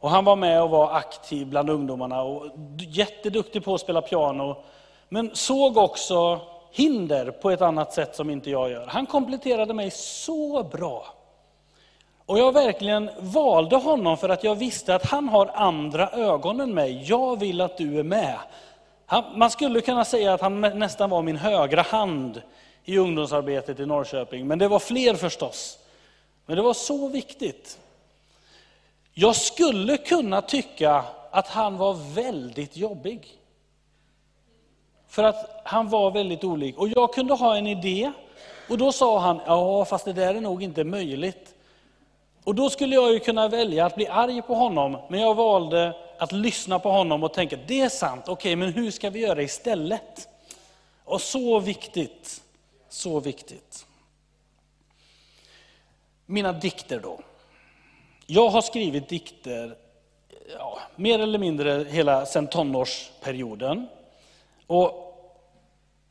Och 0.00 0.10
han 0.10 0.24
var 0.24 0.36
med 0.36 0.62
och 0.62 0.70
var 0.70 0.92
aktiv 0.92 1.46
bland 1.46 1.70
ungdomarna 1.70 2.22
och 2.22 2.46
jätteduktig 2.78 3.64
på 3.64 3.74
att 3.74 3.80
spela 3.80 4.02
piano. 4.02 4.56
Men 5.08 5.30
såg 5.34 5.76
också 5.76 6.40
hinder 6.70 7.30
på 7.30 7.50
ett 7.50 7.60
annat 7.60 7.92
sätt 7.92 8.16
som 8.16 8.30
inte 8.30 8.50
jag 8.50 8.70
gör. 8.70 8.86
Han 8.86 9.06
kompletterade 9.06 9.74
mig 9.74 9.90
så 9.90 10.62
bra. 10.62 11.04
Och 12.26 12.38
jag 12.38 12.52
verkligen 12.52 13.10
valde 13.18 13.76
honom 13.76 14.16
för 14.16 14.28
att 14.28 14.44
jag 14.44 14.54
visste 14.54 14.94
att 14.94 15.06
han 15.06 15.28
har 15.28 15.50
andra 15.54 16.08
ögon 16.10 16.60
än 16.60 16.74
mig. 16.74 17.02
Jag 17.06 17.40
vill 17.40 17.60
att 17.60 17.78
du 17.78 17.98
är 17.98 18.02
med. 18.02 18.38
Han, 19.06 19.24
man 19.34 19.50
skulle 19.50 19.80
kunna 19.80 20.04
säga 20.04 20.34
att 20.34 20.40
han 20.40 20.60
nästan 20.60 21.10
var 21.10 21.22
min 21.22 21.36
högra 21.36 21.82
hand 21.82 22.42
i 22.84 22.98
ungdomsarbetet 22.98 23.80
i 23.80 23.86
Norrköping. 23.86 24.46
Men 24.46 24.58
det 24.58 24.68
var 24.68 24.78
fler 24.78 25.14
förstås. 25.14 25.78
Men 26.46 26.56
det 26.56 26.62
var 26.62 26.74
så 26.74 27.08
viktigt. 27.08 27.78
Jag 29.20 29.36
skulle 29.36 29.96
kunna 29.96 30.42
tycka 30.42 31.04
att 31.30 31.48
han 31.48 31.76
var 31.76 32.14
väldigt 32.14 32.76
jobbig. 32.76 33.28
För 35.08 35.24
att 35.24 35.60
han 35.64 35.88
var 35.88 36.10
väldigt 36.10 36.44
olik. 36.44 36.78
Och 36.78 36.88
jag 36.88 37.14
kunde 37.14 37.34
ha 37.34 37.56
en 37.56 37.66
idé. 37.66 38.12
Och 38.68 38.78
då 38.78 38.92
sa 38.92 39.18
han, 39.18 39.40
ja 39.46 39.84
fast 39.84 40.04
det 40.04 40.12
där 40.12 40.34
är 40.34 40.40
nog 40.40 40.62
inte 40.62 40.84
möjligt. 40.84 41.54
Och 42.44 42.54
då 42.54 42.70
skulle 42.70 42.94
jag 42.94 43.12
ju 43.12 43.18
kunna 43.18 43.48
välja 43.48 43.86
att 43.86 43.94
bli 43.94 44.08
arg 44.08 44.42
på 44.42 44.54
honom. 44.54 44.96
Men 45.10 45.20
jag 45.20 45.34
valde 45.34 45.96
att 46.18 46.32
lyssna 46.32 46.78
på 46.78 46.90
honom 46.90 47.22
och 47.22 47.34
tänka, 47.34 47.58
det 47.66 47.80
är 47.80 47.88
sant, 47.88 48.22
okej 48.22 48.32
okay, 48.32 48.56
men 48.56 48.72
hur 48.72 48.90
ska 48.90 49.10
vi 49.10 49.20
göra 49.20 49.42
istället? 49.42 50.28
Och 51.04 51.20
så 51.20 51.60
viktigt, 51.60 52.42
så 52.88 53.20
viktigt. 53.20 53.86
Mina 56.26 56.52
dikter 56.52 57.00
då. 57.00 57.20
Jag 58.32 58.48
har 58.48 58.62
skrivit 58.62 59.08
dikter 59.08 59.76
ja, 60.58 60.78
mer 60.96 61.18
eller 61.18 61.38
mindre 61.38 61.84
hela 61.88 62.26
sedan 62.26 62.46
tonårsperioden. 62.46 63.88
Och 64.66 64.92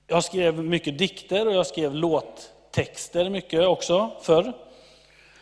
jag 0.08 0.24
skrev 0.24 0.64
mycket 0.64 0.98
dikter 0.98 1.48
och 1.48 1.54
jag 1.54 1.68
skrev 1.68 1.96
låttexter 1.96 3.30
mycket 3.30 3.68
också 3.68 4.12
förr. 4.22 4.54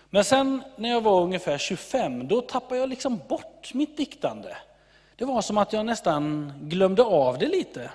Men 0.10 0.24
sen 0.24 0.64
när 0.76 0.90
jag 0.90 1.02
var 1.02 1.22
ungefär 1.22 1.58
25, 1.58 2.28
då 2.28 2.42
tappade 2.42 2.80
jag 2.80 2.90
liksom 2.90 3.22
bort 3.28 3.74
mitt 3.74 3.98
diktande. 3.98 4.58
Det 5.16 5.26
var 5.26 5.42
som 5.42 5.58
att 5.58 5.74
jag 5.74 5.86
nästan 5.86 6.54
glömde 6.62 7.04
av 7.04 7.38
det 7.38 7.48
lite. 7.48 7.92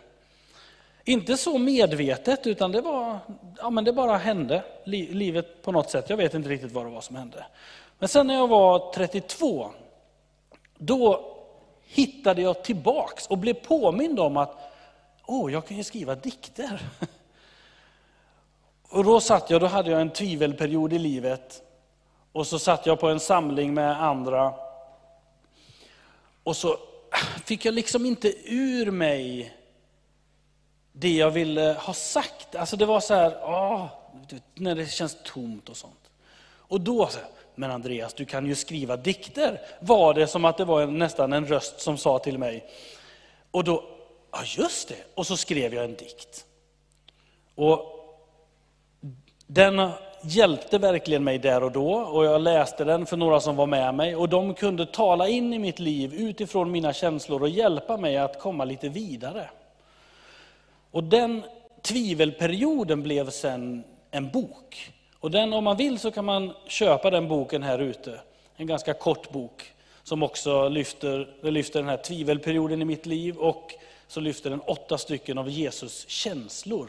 Inte 1.04 1.36
så 1.36 1.58
medvetet, 1.58 2.46
utan 2.46 2.72
det, 2.72 2.80
var, 2.80 3.18
ja, 3.58 3.70
men 3.70 3.84
det 3.84 3.92
bara 3.92 4.16
hände. 4.16 4.62
Livet 4.84 5.62
på 5.62 5.72
något 5.72 5.90
sätt. 5.90 6.10
Jag 6.10 6.16
vet 6.16 6.34
inte 6.34 6.48
riktigt 6.48 6.72
vad 6.72 6.86
det 6.86 6.90
var 6.90 7.00
som 7.00 7.16
hände. 7.16 7.44
Men 8.02 8.08
sen 8.08 8.26
när 8.26 8.34
jag 8.34 8.48
var 8.48 8.92
32, 8.92 9.70
då 10.78 11.32
hittade 11.82 12.42
jag 12.42 12.64
tillbaks 12.64 13.26
och 13.26 13.38
blev 13.38 13.54
påmind 13.54 14.20
om 14.20 14.36
att 14.36 14.72
åh, 15.26 15.52
jag 15.52 15.66
kan 15.66 15.76
ju 15.76 15.84
skriva 15.84 16.14
dikter. 16.14 16.82
Och 18.88 19.04
då 19.04 19.20
satt 19.20 19.50
jag, 19.50 19.60
då 19.60 19.66
hade 19.66 19.90
jag 19.90 20.00
en 20.00 20.10
tvivelperiod 20.10 20.92
i 20.92 20.98
livet. 20.98 21.62
Och 22.32 22.46
så 22.46 22.58
satt 22.58 22.86
jag 22.86 23.00
på 23.00 23.08
en 23.08 23.20
samling 23.20 23.74
med 23.74 24.02
andra. 24.02 24.54
Och 26.42 26.56
så 26.56 26.76
fick 27.44 27.64
jag 27.64 27.74
liksom 27.74 28.06
inte 28.06 28.34
ur 28.44 28.90
mig 28.90 29.54
det 30.92 31.12
jag 31.16 31.30
ville 31.30 31.76
ha 31.80 31.94
sagt. 31.94 32.56
Alltså 32.56 32.76
det 32.76 32.86
var 32.86 33.00
så 33.00 33.14
här, 33.14 33.38
åh, 33.42 33.86
när 34.54 34.74
det 34.74 34.86
känns 34.86 35.16
tomt 35.24 35.68
och 35.68 35.76
sånt. 35.76 36.10
Och 36.44 36.80
då, 36.80 37.06
så 37.06 37.18
här, 37.18 37.28
men 37.54 37.70
Andreas, 37.70 38.14
du 38.14 38.24
kan 38.24 38.46
ju 38.46 38.54
skriva 38.54 38.96
dikter, 38.96 39.60
var 39.80 40.14
det 40.14 40.26
som 40.26 40.44
att 40.44 40.56
det 40.56 40.64
var 40.64 40.82
en, 40.82 40.98
nästan 40.98 41.32
en 41.32 41.46
röst 41.46 41.80
som 41.80 41.98
sa 41.98 42.18
till 42.18 42.38
mig. 42.38 42.64
Och 43.50 43.64
då, 43.64 43.84
ja 44.32 44.38
just 44.44 44.88
det, 44.88 45.04
och 45.14 45.26
så 45.26 45.36
skrev 45.36 45.74
jag 45.74 45.84
en 45.84 45.94
dikt. 45.94 46.44
Och 47.54 47.86
den 49.46 49.90
hjälpte 50.22 50.78
verkligen 50.78 51.24
mig 51.24 51.38
där 51.38 51.62
och 51.62 51.72
då 51.72 51.92
och 51.92 52.24
jag 52.24 52.40
läste 52.40 52.84
den 52.84 53.06
för 53.06 53.16
några 53.16 53.40
som 53.40 53.56
var 53.56 53.66
med 53.66 53.94
mig 53.94 54.16
och 54.16 54.28
de 54.28 54.54
kunde 54.54 54.86
tala 54.86 55.28
in 55.28 55.54
i 55.54 55.58
mitt 55.58 55.78
liv 55.78 56.14
utifrån 56.14 56.70
mina 56.70 56.92
känslor 56.92 57.42
och 57.42 57.48
hjälpa 57.48 57.96
mig 57.96 58.16
att 58.16 58.40
komma 58.40 58.64
lite 58.64 58.88
vidare. 58.88 59.50
Och 60.90 61.04
den 61.04 61.42
tvivelperioden 61.82 63.02
blev 63.02 63.30
sen 63.30 63.84
en 64.10 64.30
bok. 64.30 64.92
Och 65.22 65.30
den, 65.30 65.52
om 65.52 65.64
man 65.64 65.76
vill 65.76 65.98
så 65.98 66.10
kan 66.10 66.24
man 66.24 66.52
köpa 66.66 67.10
den 67.10 67.28
boken 67.28 67.62
här 67.62 67.78
ute. 67.78 68.20
En 68.56 68.66
ganska 68.66 68.94
kort 68.94 69.30
bok 69.30 69.72
som 70.02 70.22
också 70.22 70.68
lyfter, 70.68 71.50
lyfter 71.50 71.80
den 71.80 71.88
här 71.88 71.96
tvivelperioden 71.96 72.82
i 72.82 72.84
mitt 72.84 73.06
liv 73.06 73.36
och 73.36 73.74
så 74.06 74.20
lyfter 74.20 74.50
den 74.50 74.60
åtta 74.60 74.98
stycken 74.98 75.38
av 75.38 75.48
Jesus 75.48 76.08
känslor. 76.08 76.88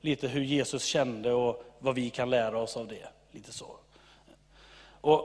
Lite 0.00 0.28
hur 0.28 0.42
Jesus 0.42 0.84
kände 0.84 1.32
och 1.32 1.64
vad 1.78 1.94
vi 1.94 2.10
kan 2.10 2.30
lära 2.30 2.58
oss 2.58 2.76
av 2.76 2.88
det. 2.88 3.08
Lite 3.32 3.52
så. 3.52 3.66
Och 5.00 5.24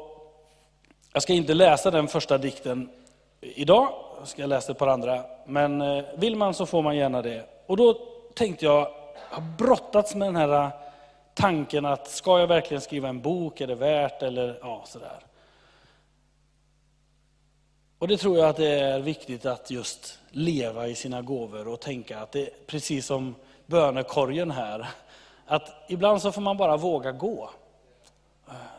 jag 1.13 1.23
ska 1.23 1.33
inte 1.33 1.53
läsa 1.53 1.91
den 1.91 2.07
första 2.07 2.37
dikten 2.37 2.89
idag, 3.41 3.89
jag 4.19 4.27
ska 4.27 4.45
läsa 4.45 4.71
ett 4.71 4.77
par 4.77 4.87
andra. 4.87 5.23
Men 5.45 5.81
eh, 5.81 6.03
vill 6.15 6.35
man 6.35 6.53
så 6.53 6.65
får 6.65 6.81
man 6.81 6.95
gärna 6.95 7.21
det. 7.21 7.45
Och 7.65 7.77
då 7.77 7.93
tänkte 8.33 8.65
jag, 8.65 8.87
jag 9.29 9.35
har 9.35 9.57
brottats 9.57 10.15
med 10.15 10.27
den 10.27 10.35
här 10.35 10.86
tanken 11.37 11.85
att 11.85 12.07
ska 12.07 12.39
jag 12.39 12.47
verkligen 12.47 12.81
skriva 12.81 13.09
en 13.09 13.21
bok, 13.21 13.61
är 13.61 13.67
det 13.67 13.75
värt 13.75 14.21
eller 14.21 14.59
ja, 14.61 14.83
sådär. 14.87 15.19
Och 17.99 18.07
det 18.07 18.17
tror 18.17 18.37
jag 18.37 18.49
att 18.49 18.57
det 18.57 18.79
är 18.79 18.99
viktigt 18.99 19.45
att 19.45 19.71
just 19.71 20.19
leva 20.29 20.87
i 20.87 20.95
sina 20.95 21.21
gåvor 21.21 21.67
och 21.67 21.79
tänka 21.79 22.19
att 22.19 22.31
det 22.31 22.41
är 22.41 22.49
precis 22.67 23.05
som 23.05 23.35
bönekorgen 23.65 24.51
här, 24.51 24.87
att 25.45 25.85
ibland 25.87 26.21
så 26.21 26.31
får 26.31 26.41
man 26.41 26.57
bara 26.57 26.77
våga 26.77 27.11
gå. 27.11 27.49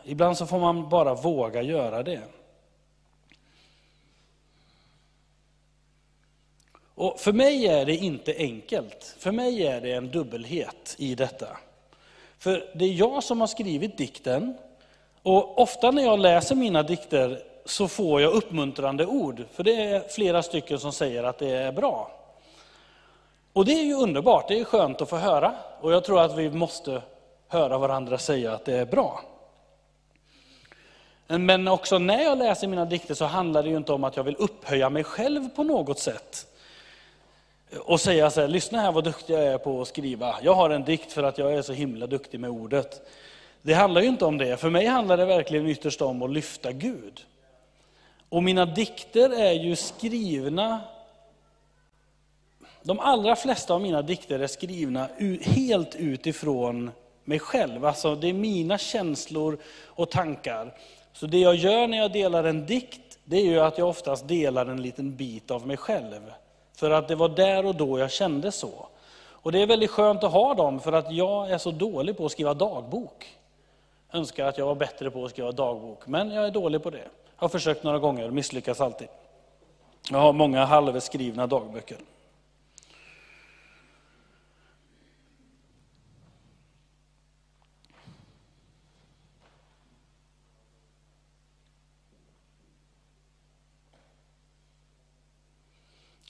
Ibland 0.04 0.38
så 0.38 0.46
får 0.46 0.58
man 0.58 0.88
bara 0.88 1.14
våga 1.14 1.62
göra 1.62 2.02
det. 2.02 2.22
Och 6.94 7.20
för 7.20 7.32
mig 7.32 7.66
är 7.66 7.86
det 7.86 7.96
inte 7.96 8.34
enkelt. 8.38 9.16
För 9.18 9.32
mig 9.32 9.66
är 9.66 9.80
det 9.80 9.92
en 9.92 10.10
dubbelhet 10.10 10.96
i 10.98 11.14
detta. 11.14 11.56
För 12.38 12.70
det 12.74 12.84
är 12.84 12.92
jag 12.92 13.24
som 13.24 13.40
har 13.40 13.46
skrivit 13.46 13.98
dikten. 13.98 14.54
Och 15.22 15.58
ofta 15.58 15.90
när 15.90 16.02
jag 16.02 16.18
läser 16.18 16.54
mina 16.54 16.82
dikter 16.82 17.42
så 17.64 17.88
får 17.88 18.20
jag 18.20 18.32
uppmuntrande 18.32 19.06
ord. 19.06 19.44
För 19.52 19.64
det 19.64 19.74
är 19.74 20.00
flera 20.08 20.42
stycken 20.42 20.78
som 20.78 20.92
säger 20.92 21.24
att 21.24 21.38
det 21.38 21.50
är 21.50 21.72
bra. 21.72 22.10
Och 23.52 23.64
det 23.64 23.72
är 23.72 23.84
ju 23.84 23.94
underbart, 23.94 24.48
det 24.48 24.60
är 24.60 24.64
skönt 24.64 25.00
att 25.00 25.08
få 25.08 25.16
höra. 25.16 25.54
Och 25.80 25.92
jag 25.92 26.04
tror 26.04 26.20
att 26.20 26.36
vi 26.36 26.50
måste 26.50 27.02
höra 27.48 27.78
varandra 27.78 28.18
säga 28.18 28.52
att 28.52 28.64
det 28.64 28.76
är 28.76 28.86
bra. 28.86 29.20
Men 31.26 31.68
också 31.68 31.98
när 31.98 32.22
jag 32.22 32.38
läser 32.38 32.68
mina 32.68 32.84
dikter 32.84 33.14
så 33.14 33.24
handlar 33.24 33.62
det 33.62 33.68
ju 33.68 33.76
inte 33.76 33.92
om 33.92 34.04
att 34.04 34.16
jag 34.16 34.24
vill 34.24 34.36
upphöja 34.38 34.90
mig 34.90 35.04
själv 35.04 35.48
på 35.48 35.64
något 35.64 35.98
sätt 35.98 36.46
och 37.76 38.00
säga 38.00 38.30
så 38.30 38.40
här, 38.40 38.48
lyssna 38.48 38.80
här 38.80 38.92
vad 38.92 39.04
duktig 39.04 39.34
jag 39.34 39.44
är 39.44 39.58
på 39.58 39.82
att 39.82 39.88
skriva. 39.88 40.36
Jag 40.42 40.54
har 40.54 40.70
en 40.70 40.84
dikt 40.84 41.12
för 41.12 41.22
att 41.22 41.38
jag 41.38 41.54
är 41.54 41.62
så 41.62 41.72
himla 41.72 42.06
duktig 42.06 42.40
med 42.40 42.50
ordet. 42.50 43.08
Det 43.62 43.74
handlar 43.74 44.00
ju 44.00 44.08
inte 44.08 44.24
om 44.24 44.38
det. 44.38 44.56
För 44.56 44.70
mig 44.70 44.86
handlar 44.86 45.16
det 45.16 45.24
verkligen 45.24 45.66
ytterst 45.66 46.02
om 46.02 46.22
att 46.22 46.30
lyfta 46.30 46.72
Gud. 46.72 47.24
Och 48.28 48.42
mina 48.42 48.66
dikter 48.66 49.40
är 49.40 49.52
ju 49.52 49.76
skrivna, 49.76 50.80
de 52.82 53.00
allra 53.00 53.36
flesta 53.36 53.74
av 53.74 53.80
mina 53.80 54.02
dikter 54.02 54.38
är 54.38 54.46
skrivna 54.46 55.08
helt 55.40 55.96
utifrån 55.96 56.90
mig 57.24 57.38
själv. 57.38 57.84
Alltså 57.84 58.14
det 58.14 58.28
är 58.28 58.32
mina 58.32 58.78
känslor 58.78 59.58
och 59.84 60.10
tankar. 60.10 60.74
Så 61.12 61.26
det 61.26 61.38
jag 61.38 61.54
gör 61.54 61.88
när 61.88 61.98
jag 61.98 62.12
delar 62.12 62.44
en 62.44 62.66
dikt, 62.66 63.18
det 63.24 63.36
är 63.36 63.44
ju 63.44 63.60
att 63.60 63.78
jag 63.78 63.88
oftast 63.88 64.28
delar 64.28 64.66
en 64.66 64.82
liten 64.82 65.16
bit 65.16 65.50
av 65.50 65.66
mig 65.66 65.76
själv. 65.76 66.32
För 66.78 66.90
att 66.90 67.08
det 67.08 67.14
var 67.14 67.28
där 67.28 67.66
och 67.66 67.74
då 67.74 67.98
jag 67.98 68.10
kände 68.10 68.52
så. 68.52 68.86
Och 69.30 69.52
det 69.52 69.62
är 69.62 69.66
väldigt 69.66 69.90
skönt 69.90 70.24
att 70.24 70.32
ha 70.32 70.54
dem, 70.54 70.80
för 70.80 70.92
att 70.92 71.12
jag 71.12 71.50
är 71.50 71.58
så 71.58 71.70
dålig 71.70 72.16
på 72.16 72.26
att 72.26 72.32
skriva 72.32 72.54
dagbok. 72.54 73.36
Jag 74.10 74.18
önskar 74.18 74.46
att 74.46 74.58
jag 74.58 74.66
var 74.66 74.74
bättre 74.74 75.10
på 75.10 75.24
att 75.24 75.30
skriva 75.30 75.52
dagbok, 75.52 76.06
men 76.06 76.30
jag 76.30 76.46
är 76.46 76.50
dålig 76.50 76.82
på 76.82 76.90
det. 76.90 76.98
Jag 76.98 77.42
har 77.42 77.48
försökt 77.48 77.82
några 77.84 77.98
gånger, 77.98 78.30
misslyckas 78.30 78.80
alltid. 78.80 79.08
Jag 80.10 80.18
har 80.18 80.32
många 80.32 80.64
halvskrivna 80.64 81.46
dagböcker. 81.46 81.98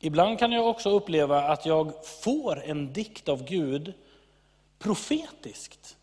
Ibland 0.00 0.38
kan 0.38 0.52
jag 0.52 0.66
också 0.66 0.90
uppleva 0.90 1.42
att 1.42 1.66
jag 1.66 1.92
får 2.06 2.62
en 2.64 2.92
dikt 2.92 3.28
av 3.28 3.44
Gud 3.44 3.92
profetiskt. 4.78 5.96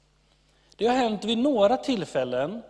Det 0.75 0.87
har 0.87 0.95
hänt 0.95 1.25
vid 1.25 1.37
några 1.37 1.77
tillfällen 1.77 2.63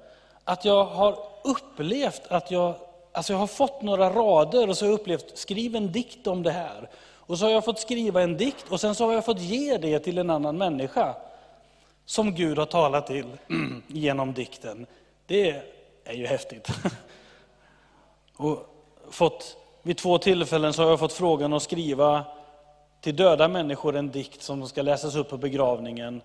att 0.43 0.65
jag 0.65 0.85
har 0.85 1.19
upplevt 1.43 2.21
att 2.27 2.51
jag, 2.51 2.75
alltså 3.11 3.33
jag 3.33 3.38
har 3.38 3.47
fått 3.47 3.81
några 3.81 4.09
rader 4.09 4.69
och 4.69 4.77
så 4.77 4.85
har 4.85 4.91
jag 4.91 4.99
upplevt, 4.99 5.38
skriv 5.38 5.75
en 5.75 5.91
dikt 5.91 6.27
om 6.27 6.43
det 6.43 6.51
här. 6.51 6.89
Och 7.27 7.39
så 7.39 7.45
har 7.45 7.51
jag 7.51 7.65
fått 7.65 7.79
skriva 7.79 8.21
en 8.21 8.38
dikt 8.38 8.71
och 8.71 8.81
sen 8.81 8.95
så 8.95 9.05
har 9.05 9.13
jag 9.13 9.25
fått 9.25 9.39
ge 9.39 9.77
det 9.77 9.99
till 9.99 10.17
en 10.17 10.29
annan 10.29 10.57
människa. 10.57 11.15
Som 12.05 12.35
Gud 12.35 12.57
har 12.57 12.65
talat 12.65 13.07
till 13.07 13.25
genom 13.88 14.33
dikten. 14.33 14.85
Det 15.25 15.61
är 16.03 16.13
ju 16.13 16.25
häftigt. 16.25 16.69
Och 18.38 18.59
fått 19.09 19.57
vid 19.86 19.98
två 19.98 20.17
tillfällen 20.17 20.74
så 20.74 20.84
har 20.84 20.89
jag 20.89 21.00
fått 21.00 21.13
frågan 21.13 21.54
att 21.54 21.63
skriva 21.63 22.26
till 23.02 23.15
döda 23.15 23.48
människor 23.48 23.95
en 23.95 24.12
dikt 24.12 24.41
som 24.41 24.67
ska 24.67 24.82
läsas 24.82 25.15
upp 25.15 25.30
på 25.30 25.38
begravningen, 25.38 26.21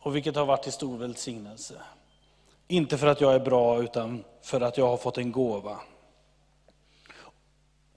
och 0.00 0.16
vilket 0.16 0.36
har 0.36 0.44
varit 0.44 0.62
till 0.62 0.72
stor 0.72 0.98
välsignelse. 0.98 1.74
Inte 2.68 2.98
för 2.98 3.06
att 3.06 3.20
jag 3.20 3.34
är 3.34 3.40
bra, 3.40 3.82
utan 3.82 4.24
för 4.42 4.60
att 4.60 4.78
jag 4.78 4.86
har 4.86 4.96
fått 4.96 5.18
en 5.18 5.32
gåva. 5.32 5.80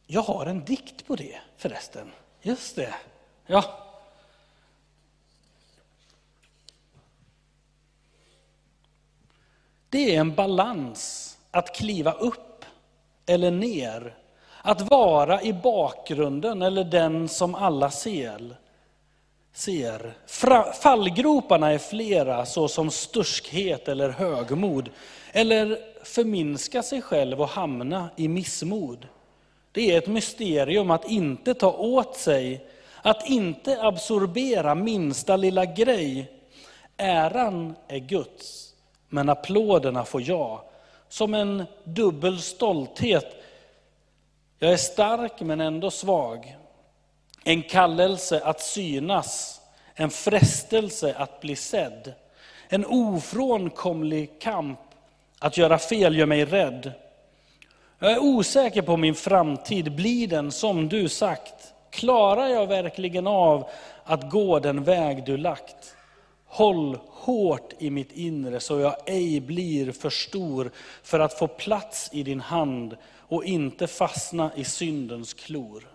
Jag 0.07 0.21
har 0.21 0.45
en 0.45 0.65
dikt 0.65 1.07
på 1.07 1.15
det 1.15 1.39
förresten. 1.57 2.11
Just 2.41 2.75
det. 2.75 2.95
Ja. 3.45 3.63
Det 9.89 10.15
är 10.15 10.19
en 10.19 10.35
balans 10.35 11.37
att 11.51 11.75
kliva 11.75 12.11
upp 12.11 12.65
eller 13.25 13.51
ner 13.51 14.22
att 14.65 14.91
vara 14.91 15.41
i 15.41 15.53
bakgrunden 15.53 16.61
eller 16.61 16.83
den 16.83 17.27
som 17.27 17.55
alla 17.55 17.91
ser. 17.91 18.55
ser. 19.53 20.13
Fallgroparna 20.81 21.71
är 21.71 21.77
flera 21.77 22.45
såsom 22.45 22.91
sturskhet 22.91 23.87
eller 23.87 24.09
högmod. 24.09 24.89
Eller 25.31 25.79
förminska 26.03 26.83
sig 26.83 27.01
själv 27.01 27.41
och 27.41 27.47
hamna 27.47 28.09
i 28.15 28.27
missmod. 28.27 29.07
Det 29.71 29.91
är 29.91 29.97
ett 29.97 30.07
mysterium 30.07 30.91
att 30.91 31.11
inte 31.11 31.53
ta 31.53 31.73
åt 31.73 32.15
sig, 32.15 32.67
att 33.01 33.29
inte 33.29 33.81
absorbera 33.81 34.75
minsta 34.75 35.35
lilla 35.35 35.65
grej. 35.65 36.31
Äran 36.97 37.75
är 37.87 37.99
Guds, 37.99 38.73
men 39.09 39.29
applåderna 39.29 40.05
får 40.05 40.21
jag. 40.21 40.61
Som 41.09 41.33
en 41.33 41.63
dubbel 41.83 42.39
stolthet 42.39 43.42
jag 44.63 44.73
är 44.73 44.77
stark 44.77 45.41
men 45.41 45.61
ändå 45.61 45.91
svag. 45.91 46.57
En 47.43 47.63
kallelse 47.63 48.41
att 48.43 48.61
synas 48.61 49.61
en 49.95 50.09
frestelse 50.09 51.15
att 51.17 51.41
bli 51.41 51.55
sedd. 51.55 52.13
En 52.69 52.85
ofrånkomlig 52.85 54.41
kamp 54.41 54.79
att 55.39 55.57
göra 55.57 55.77
fel 55.77 56.17
gör 56.17 56.25
mig 56.25 56.45
rädd. 56.45 56.91
Jag 57.99 58.11
är 58.11 58.19
osäker 58.19 58.81
på 58.81 58.97
min 58.97 59.15
framtid, 59.15 59.95
blir 59.95 60.27
den 60.27 60.51
som 60.51 60.89
du 60.89 61.09
sagt? 61.09 61.73
Klarar 61.89 62.47
jag 62.47 62.67
verkligen 62.67 63.27
av 63.27 63.69
att 64.03 64.29
gå 64.29 64.59
den 64.59 64.83
väg 64.83 65.25
du 65.25 65.37
lagt? 65.37 65.95
Håll 66.53 66.99
hårt 67.09 67.73
i 67.79 67.89
mitt 67.89 68.11
inre 68.11 68.59
så 68.59 68.79
jag 68.79 68.95
ej 69.05 69.39
blir 69.39 69.91
för 69.91 70.09
stor 70.09 70.71
för 71.03 71.19
att 71.19 71.39
få 71.39 71.47
plats 71.47 72.09
i 72.11 72.23
din 72.23 72.41
hand 72.41 72.97
och 73.17 73.45
inte 73.45 73.87
fastna 73.87 74.51
i 74.55 74.63
syndens 74.63 75.33
klor. 75.33 75.87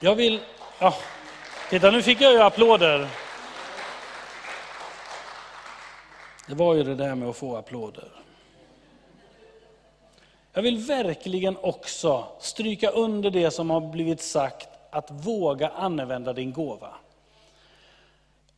Jag 0.00 0.14
vill... 0.14 0.40
Ja, 0.80 0.94
titta, 1.70 1.90
nu 1.90 2.02
fick 2.02 2.20
jag 2.20 2.32
ju 2.32 2.40
applåder. 2.40 3.08
Det 6.48 6.54
var 6.54 6.74
ju 6.74 6.82
det 6.82 6.94
där 6.94 7.14
med 7.14 7.28
att 7.28 7.36
få 7.36 7.56
applåder. 7.56 8.08
Jag 10.52 10.62
vill 10.62 10.78
verkligen 10.78 11.56
också 11.56 12.28
stryka 12.40 12.90
under 12.90 13.30
det 13.30 13.50
som 13.50 13.70
har 13.70 13.80
blivit 13.80 14.20
sagt, 14.20 14.77
att 14.90 15.10
våga 15.10 15.68
använda 15.68 16.32
din 16.32 16.52
gåva. 16.52 16.90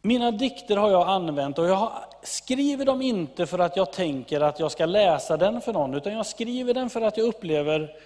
Mina 0.03 0.31
dikter 0.31 0.77
har 0.77 0.91
jag 0.91 1.09
använt 1.09 1.59
och 1.59 1.67
jag 1.67 1.93
skriver 2.23 2.85
dem 2.85 3.03
inte 3.03 3.47
för 3.47 3.59
att 3.59 3.77
jag 3.77 3.93
tänker 3.93 4.41
att 4.41 4.61
jag 4.61 4.73
ska 4.73 4.87
läsa 4.87 5.37
den 5.37 5.61
för 5.61 5.73
någon, 5.73 5.95
utan 5.95 6.13
jag 6.13 6.27
skriver 6.27 6.75
den 6.75 6.91
för 6.91 7.01
att 7.01 7.17
jag 7.17 7.27
upplever, 7.27 7.97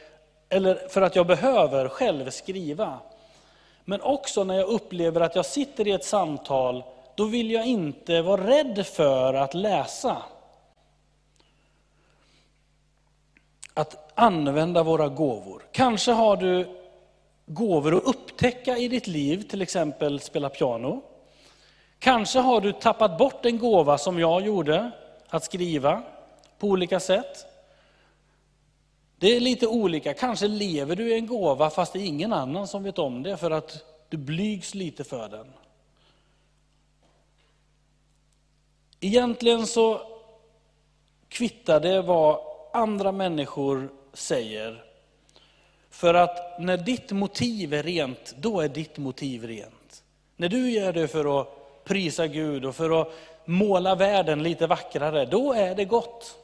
eller 0.48 0.74
för 0.88 1.02
att 1.02 1.16
jag 1.16 1.26
behöver 1.26 1.88
själv 1.88 2.30
skriva. 2.30 2.98
Men 3.84 4.00
också 4.00 4.44
när 4.44 4.54
jag 4.54 4.68
upplever 4.68 5.20
att 5.20 5.34
jag 5.34 5.46
sitter 5.46 5.88
i 5.88 5.90
ett 5.90 6.04
samtal, 6.04 6.84
då 7.14 7.24
vill 7.24 7.50
jag 7.50 7.66
inte 7.66 8.22
vara 8.22 8.46
rädd 8.46 8.86
för 8.86 9.34
att 9.34 9.54
läsa. 9.54 10.16
Att 13.74 14.12
använda 14.14 14.82
våra 14.82 15.08
gåvor. 15.08 15.62
Kanske 15.72 16.12
har 16.12 16.36
du 16.36 16.83
gåvor 17.46 17.96
att 17.96 18.04
upptäcka 18.04 18.78
i 18.78 18.88
ditt 18.88 19.06
liv, 19.06 19.42
till 19.42 19.62
exempel 19.62 20.20
spela 20.20 20.48
piano. 20.48 21.02
Kanske 21.98 22.38
har 22.38 22.60
du 22.60 22.72
tappat 22.72 23.18
bort 23.18 23.46
en 23.46 23.58
gåva 23.58 23.98
som 23.98 24.18
jag 24.18 24.42
gjorde, 24.42 24.90
att 25.28 25.44
skriva 25.44 26.02
på 26.58 26.66
olika 26.66 27.00
sätt. 27.00 27.46
Det 29.16 29.36
är 29.36 29.40
lite 29.40 29.66
olika. 29.66 30.14
Kanske 30.14 30.48
lever 30.48 30.96
du 30.96 31.08
i 31.08 31.14
en 31.14 31.26
gåva 31.26 31.70
fast 31.70 31.92
det 31.92 31.98
är 31.98 32.06
ingen 32.06 32.32
annan 32.32 32.68
som 32.68 32.82
vet 32.82 32.98
om 32.98 33.22
det 33.22 33.36
för 33.36 33.50
att 33.50 33.84
du 34.08 34.16
blygs 34.16 34.74
lite 34.74 35.04
för 35.04 35.28
den. 35.28 35.52
Egentligen 39.00 39.66
så 39.66 40.00
kvittar 41.28 41.80
det 41.80 42.02
vad 42.02 42.38
andra 42.72 43.12
människor 43.12 43.92
säger. 44.12 44.84
För 45.94 46.14
att 46.14 46.60
när 46.60 46.76
ditt 46.76 47.12
motiv 47.12 47.74
är 47.74 47.82
rent, 47.82 48.34
då 48.38 48.60
är 48.60 48.68
ditt 48.68 48.98
motiv 48.98 49.44
rent. 49.44 50.02
När 50.36 50.48
du 50.48 50.70
gör 50.70 50.92
det 50.92 51.08
för 51.08 51.40
att 51.40 51.48
prisa 51.84 52.26
Gud 52.26 52.64
och 52.64 52.74
för 52.74 53.02
att 53.02 53.08
måla 53.44 53.94
världen 53.94 54.42
lite 54.42 54.66
vackrare, 54.66 55.24
då 55.24 55.52
är 55.52 55.74
det 55.74 55.84
gott. 55.84 56.38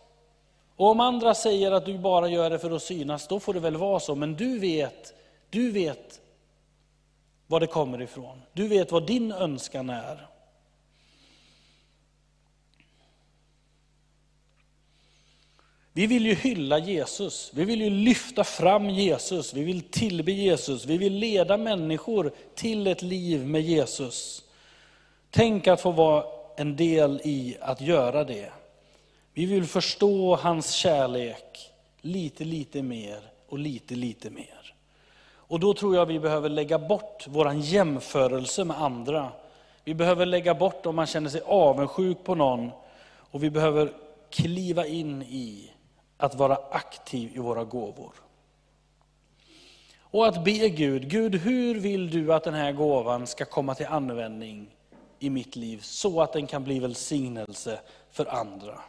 Och 0.76 0.86
om 0.86 1.00
andra 1.00 1.34
säger 1.34 1.72
att 1.72 1.86
du 1.86 1.98
bara 1.98 2.28
gör 2.28 2.50
det 2.50 2.58
för 2.58 2.70
att 2.70 2.82
synas, 2.82 3.28
då 3.28 3.40
får 3.40 3.54
det 3.54 3.60
väl 3.60 3.76
vara 3.76 4.00
så. 4.00 4.14
Men 4.14 4.34
du 4.34 4.58
vet, 4.58 5.14
du 5.50 5.70
vet 5.70 6.20
var 7.46 7.60
det 7.60 7.66
kommer 7.66 8.02
ifrån. 8.02 8.42
Du 8.52 8.68
vet 8.68 8.92
vad 8.92 9.06
din 9.06 9.32
önskan 9.32 9.90
är. 9.90 10.26
Vi 15.92 16.06
vill 16.06 16.26
ju 16.26 16.34
hylla 16.34 16.78
Jesus, 16.78 17.50
vi 17.54 17.64
vill 17.64 17.82
ju 17.82 17.90
lyfta 17.90 18.44
fram 18.44 18.90
Jesus, 18.90 19.54
vi 19.54 19.64
vill 19.64 19.82
tillbe 19.82 20.32
Jesus, 20.32 20.86
vi 20.86 20.98
vill 20.98 21.12
leda 21.12 21.56
människor 21.56 22.32
till 22.54 22.86
ett 22.86 23.02
liv 23.02 23.46
med 23.46 23.62
Jesus. 23.62 24.44
Tänk 25.30 25.66
att 25.66 25.80
få 25.80 25.90
vara 25.90 26.24
en 26.56 26.76
del 26.76 27.20
i 27.24 27.56
att 27.60 27.80
göra 27.80 28.24
det. 28.24 28.52
Vi 29.34 29.46
vill 29.46 29.66
förstå 29.66 30.36
hans 30.36 30.72
kärlek 30.72 31.70
lite, 32.00 32.44
lite 32.44 32.82
mer 32.82 33.18
och 33.48 33.58
lite, 33.58 33.94
lite 33.94 34.30
mer. 34.30 34.74
Och 35.32 35.60
då 35.60 35.74
tror 35.74 35.96
jag 35.96 36.06
vi 36.06 36.18
behöver 36.18 36.48
lägga 36.48 36.78
bort 36.78 37.24
vår 37.28 37.54
jämförelse 37.54 38.64
med 38.64 38.82
andra. 38.82 39.32
Vi 39.84 39.94
behöver 39.94 40.26
lägga 40.26 40.54
bort 40.54 40.86
om 40.86 40.96
man 40.96 41.06
känner 41.06 41.30
sig 41.30 41.40
avundsjuk 41.46 42.24
på 42.24 42.34
någon 42.34 42.70
och 43.30 43.44
vi 43.44 43.50
behöver 43.50 43.92
kliva 44.30 44.86
in 44.86 45.22
i 45.22 45.70
att 46.20 46.34
vara 46.34 46.58
aktiv 46.70 47.36
i 47.36 47.38
våra 47.38 47.64
gåvor. 47.64 48.12
Och 50.00 50.26
att 50.26 50.44
be 50.44 50.68
Gud, 50.68 51.10
Gud 51.10 51.34
hur 51.34 51.74
vill 51.74 52.10
du 52.10 52.34
att 52.34 52.44
den 52.44 52.54
här 52.54 52.72
gåvan 52.72 53.26
ska 53.26 53.44
komma 53.44 53.74
till 53.74 53.86
användning 53.86 54.70
i 55.18 55.30
mitt 55.30 55.56
liv 55.56 55.78
så 55.82 56.22
att 56.22 56.32
den 56.32 56.46
kan 56.46 56.64
bli 56.64 56.78
välsignelse 56.78 57.80
för 58.10 58.34
andra. 58.34 58.80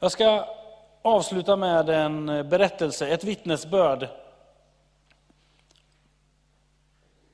Jag 0.00 0.12
ska 0.12 0.48
avsluta 1.02 1.56
med 1.56 1.90
en 1.90 2.26
berättelse, 2.26 3.08
ett 3.08 3.24
vittnesbörd. 3.24 4.08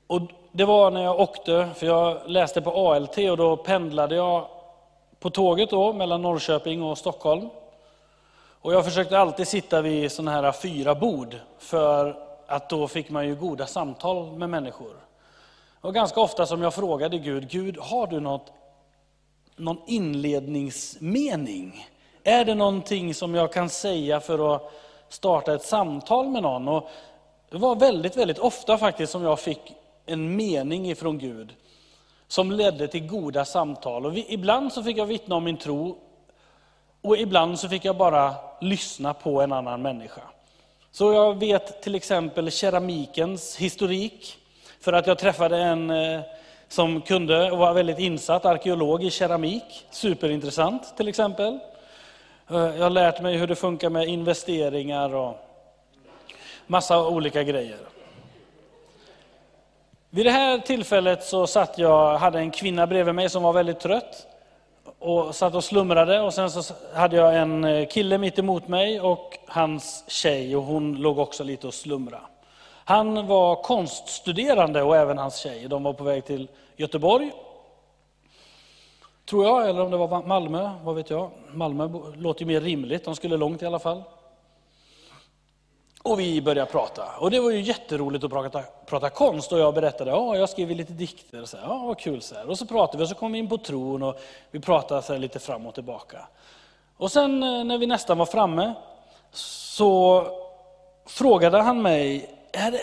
Och 0.07 0.21
det 0.51 0.65
var 0.65 0.91
när 0.91 1.03
jag 1.03 1.19
åkte, 1.19 1.69
för 1.75 1.85
jag 1.85 2.29
läste 2.29 2.61
på 2.61 2.71
ALT 2.71 3.17
och 3.17 3.37
då 3.37 3.57
pendlade 3.57 4.15
jag 4.15 4.47
på 5.23 5.29
tåget 5.29 5.69
då, 5.69 5.93
mellan 5.93 6.21
Norrköping 6.21 6.83
och 6.83 6.97
Stockholm. 6.97 7.49
Och 8.61 8.73
jag 8.73 8.85
försökte 8.85 9.19
alltid 9.19 9.47
sitta 9.47 9.81
vid 9.81 10.11
sådana 10.11 10.31
här 10.31 10.51
fyra 10.51 10.95
bord, 10.95 11.35
för 11.59 12.15
att 12.47 12.69
då 12.69 12.87
fick 12.87 13.09
man 13.09 13.27
ju 13.27 13.35
goda 13.35 13.67
samtal 13.67 14.31
med 14.31 14.49
människor. 14.49 14.95
Och 15.81 15.93
ganska 15.93 16.21
ofta 16.21 16.45
som 16.45 16.61
jag 16.61 16.73
frågade 16.73 17.17
Gud, 17.17 17.49
Gud 17.49 17.77
har 17.77 18.07
du 18.07 18.19
något, 18.19 18.51
någon 19.55 19.81
inledningsmening? 19.87 21.87
Är 22.23 22.45
det 22.45 22.55
någonting 22.55 23.13
som 23.13 23.35
jag 23.35 23.53
kan 23.53 23.69
säga 23.69 24.19
för 24.19 24.55
att 24.55 24.71
starta 25.09 25.53
ett 25.53 25.65
samtal 25.65 26.29
med 26.29 26.43
någon? 26.43 26.67
Och 26.67 26.89
det 27.49 27.57
var 27.57 27.75
väldigt, 27.75 28.17
väldigt 28.17 28.39
ofta 28.39 28.77
faktiskt 28.77 29.11
som 29.11 29.23
jag 29.23 29.39
fick 29.39 29.73
en 30.05 30.35
mening 30.35 30.89
ifrån 30.89 31.17
Gud 31.17 31.55
som 32.33 32.51
ledde 32.51 32.87
till 32.87 33.07
goda 33.07 33.45
samtal. 33.45 34.05
Och 34.05 34.17
ibland 34.17 34.73
så 34.73 34.83
fick 34.83 34.97
jag 34.97 35.05
vittna 35.05 35.35
om 35.35 35.43
min 35.43 35.57
tro 35.57 35.97
och 37.01 37.17
ibland 37.17 37.59
så 37.59 37.69
fick 37.69 37.85
jag 37.85 37.97
bara 37.97 38.35
lyssna 38.61 39.13
på 39.13 39.41
en 39.41 39.51
annan 39.51 39.81
människa. 39.81 40.21
Så 40.91 41.13
jag 41.13 41.39
vet 41.39 41.81
till 41.81 41.95
exempel 41.95 42.51
keramikens 42.51 43.55
historik, 43.55 44.37
för 44.79 44.93
att 44.93 45.07
jag 45.07 45.17
träffade 45.17 45.57
en 45.57 45.89
eh, 45.89 46.21
som 46.67 47.01
kunde 47.01 47.51
och 47.51 47.57
var 47.57 47.73
väldigt 47.73 47.99
insatt 47.99 48.45
arkeolog 48.45 49.03
i 49.03 49.11
keramik. 49.11 49.85
Superintressant 49.91 50.97
till 50.97 51.07
exempel. 51.07 51.59
Eh, 52.49 52.57
jag 52.57 52.83
har 52.83 52.89
lärt 52.89 53.21
mig 53.21 53.37
hur 53.37 53.47
det 53.47 53.55
funkar 53.55 53.89
med 53.89 54.07
investeringar 54.07 55.15
och 55.15 55.37
massa 56.67 57.07
olika 57.07 57.43
grejer. 57.43 57.92
Vid 60.15 60.25
det 60.25 60.31
här 60.31 60.57
tillfället 60.57 61.23
så 61.23 61.47
satt 61.47 61.77
jag, 61.77 62.17
hade 62.17 62.39
en 62.39 62.51
kvinna 62.51 62.87
bredvid 62.87 63.15
mig 63.15 63.29
som 63.29 63.43
var 63.43 63.53
väldigt 63.53 63.79
trött 63.79 64.27
och 64.99 65.35
satt 65.35 65.55
och 65.55 65.63
slumrade 65.63 66.21
och 66.21 66.33
sen 66.33 66.51
så 66.51 66.73
hade 66.93 67.15
jag 67.15 67.37
en 67.37 67.63
eh, 67.63 67.87
kille 67.87 68.17
mitt 68.17 68.39
emot 68.39 68.67
mig 68.67 69.01
och 69.01 69.37
hans 69.47 70.03
tjej 70.07 70.55
och 70.55 70.63
hon 70.63 70.95
låg 70.95 71.19
också 71.19 71.43
lite 71.43 71.67
och 71.67 71.73
slumra. 71.73 72.19
Han 72.85 73.27
var 73.27 73.55
konststuderande 73.63 74.81
och 74.81 74.97
även 74.97 75.17
hans 75.17 75.37
tjej. 75.37 75.67
De 75.67 75.83
var 75.83 75.93
på 75.93 76.03
väg 76.03 76.25
till 76.25 76.47
Göteborg. 76.75 77.31
Tror 79.29 79.45
jag, 79.45 79.69
eller 79.69 79.81
om 79.81 79.91
det 79.91 79.97
var 79.97 80.23
Malmö, 80.23 80.71
vad 80.83 80.95
vet 80.95 81.09
jag. 81.09 81.31
Malmö 81.51 81.89
låter 82.15 82.41
ju 82.41 82.47
mer 82.47 82.61
rimligt, 82.61 83.05
de 83.05 83.15
skulle 83.15 83.37
långt 83.37 83.61
i 83.61 83.65
alla 83.65 83.79
fall. 83.79 84.03
Och 86.03 86.19
vi 86.19 86.41
började 86.41 86.71
prata. 86.71 87.03
Och 87.19 87.31
det 87.31 87.39
var 87.39 87.51
ju 87.51 87.61
jätteroligt 87.61 88.23
att 88.23 88.31
prata, 88.31 88.63
prata 88.85 89.09
konst. 89.09 89.51
Och 89.51 89.59
jag 89.59 89.73
berättade, 89.73 90.11
ja, 90.11 90.37
jag 90.37 90.49
skriver 90.49 90.75
lite 90.75 90.93
dikter. 90.93 91.45
Så 91.45 91.57
här, 91.57 91.63
ja, 91.63 91.77
vad 91.77 91.99
kul. 91.99 92.21
Så 92.21 92.35
här. 92.35 92.49
Och 92.49 92.57
så 92.57 92.65
pratade 92.65 92.97
vi 92.97 93.03
och 93.03 93.09
så 93.09 93.15
kom 93.15 93.31
vi 93.31 93.39
in 93.39 93.49
på 93.49 93.57
tron 93.57 94.03
och 94.03 94.19
vi 94.51 94.59
pratade 94.59 95.01
så 95.01 95.17
lite 95.17 95.39
fram 95.39 95.65
och 95.65 95.73
tillbaka. 95.73 96.27
Och 96.97 97.11
sen 97.11 97.43
eh, 97.43 97.63
när 97.63 97.77
vi 97.77 97.87
nästan 97.87 98.17
var 98.17 98.25
framme 98.25 98.73
så 99.31 100.27
frågade 101.05 101.61
han 101.61 101.81
mig, 101.81 102.29
är 102.51 102.71
det, 102.71 102.81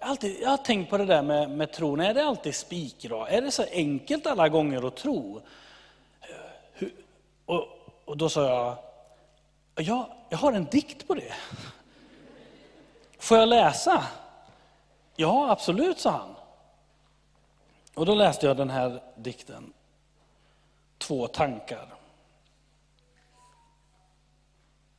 alltid, 0.00 0.36
jag 0.42 0.50
har 0.50 0.56
tänkt 0.56 0.90
på 0.90 0.98
det 0.98 1.04
där 1.04 1.22
med, 1.22 1.50
med 1.50 1.72
tron, 1.72 2.00
är 2.00 2.14
det 2.14 2.24
alltid 2.24 2.54
spikrak? 2.54 3.28
Är 3.32 3.42
det 3.42 3.50
så 3.50 3.64
enkelt 3.72 4.26
alla 4.26 4.48
gånger 4.48 4.86
att 4.86 4.96
tro? 4.96 5.40
Hur, 6.72 6.92
och, 7.46 7.64
och 8.04 8.16
då 8.16 8.28
sa 8.28 8.44
jag, 8.44 8.76
ja, 9.86 10.08
jag 10.28 10.38
har 10.38 10.52
en 10.52 10.64
dikt 10.64 11.08
på 11.08 11.14
det 11.14 11.32
får 13.26 13.38
jag 13.38 13.48
läsa? 13.48 14.04
Ja, 15.16 15.50
absolut, 15.50 15.98
sa 15.98 16.10
han. 16.10 16.34
Och 17.94 18.06
då 18.06 18.14
läste 18.14 18.46
jag 18.46 18.56
den 18.56 18.70
här 18.70 19.02
dikten, 19.16 19.72
Två 20.98 21.26
tankar. 21.26 21.94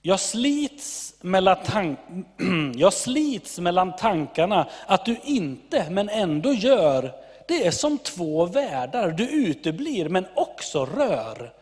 Jag 0.02 0.20
slits, 0.20 1.16
mellan 1.22 1.58
tank 1.66 2.00
jag 2.76 2.94
slits 2.94 3.60
mellan 3.60 3.96
tankarna 3.96 4.70
att 4.88 5.06
du 5.06 5.18
inte, 5.24 5.90
men 5.90 6.10
ändå 6.10 6.54
gör. 6.54 7.12
Det 7.48 7.68
är 7.68 7.72
som 7.72 7.98
två 7.98 8.46
världar, 8.46 9.12
du 9.12 9.30
uteblir 9.30 10.10
men 10.10 10.26
också 10.36 10.86
rör. 10.86 11.54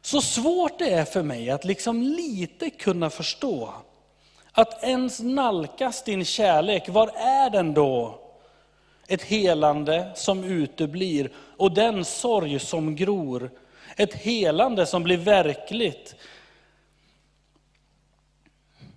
Så 0.00 0.20
svårt 0.20 0.78
det 0.78 0.90
är 0.90 1.04
för 1.04 1.22
mig 1.22 1.50
att 1.50 1.64
liksom 1.64 2.02
lite 2.02 2.70
kunna 2.70 3.10
förstå. 3.10 3.74
Att 4.52 4.84
ens 4.84 5.20
nalkas 5.20 6.04
din 6.04 6.24
kärlek, 6.24 6.88
var 6.88 7.08
är 7.16 7.50
den 7.50 7.74
då? 7.74 8.20
Ett 9.08 9.22
helande 9.22 10.10
som 10.14 10.44
uteblir 10.44 11.30
och 11.36 11.72
den 11.72 12.04
sorg 12.04 12.58
som 12.58 12.96
gror. 12.96 13.50
Ett 13.96 14.14
helande 14.14 14.86
som 14.86 15.02
blir 15.02 15.16
verkligt. 15.16 16.14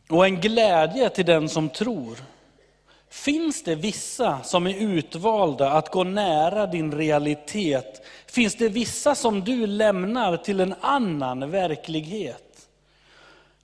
Och 0.09 0.25
en 0.25 0.41
glädje 0.41 1.09
till 1.09 1.25
den 1.25 1.49
som 1.49 1.69
tror. 1.69 2.17
Finns 3.09 3.63
det 3.63 3.75
vissa 3.75 4.43
som 4.43 4.67
är 4.67 4.75
utvalda 4.75 5.71
att 5.71 5.91
gå 5.91 6.03
nära 6.03 6.67
din 6.67 6.91
realitet? 6.91 8.05
Finns 8.27 8.55
det 8.55 8.69
vissa 8.69 9.15
som 9.15 9.41
du 9.41 9.67
lämnar 9.67 10.37
till 10.37 10.59
en 10.59 10.75
annan 10.81 11.51
verklighet? 11.51 12.52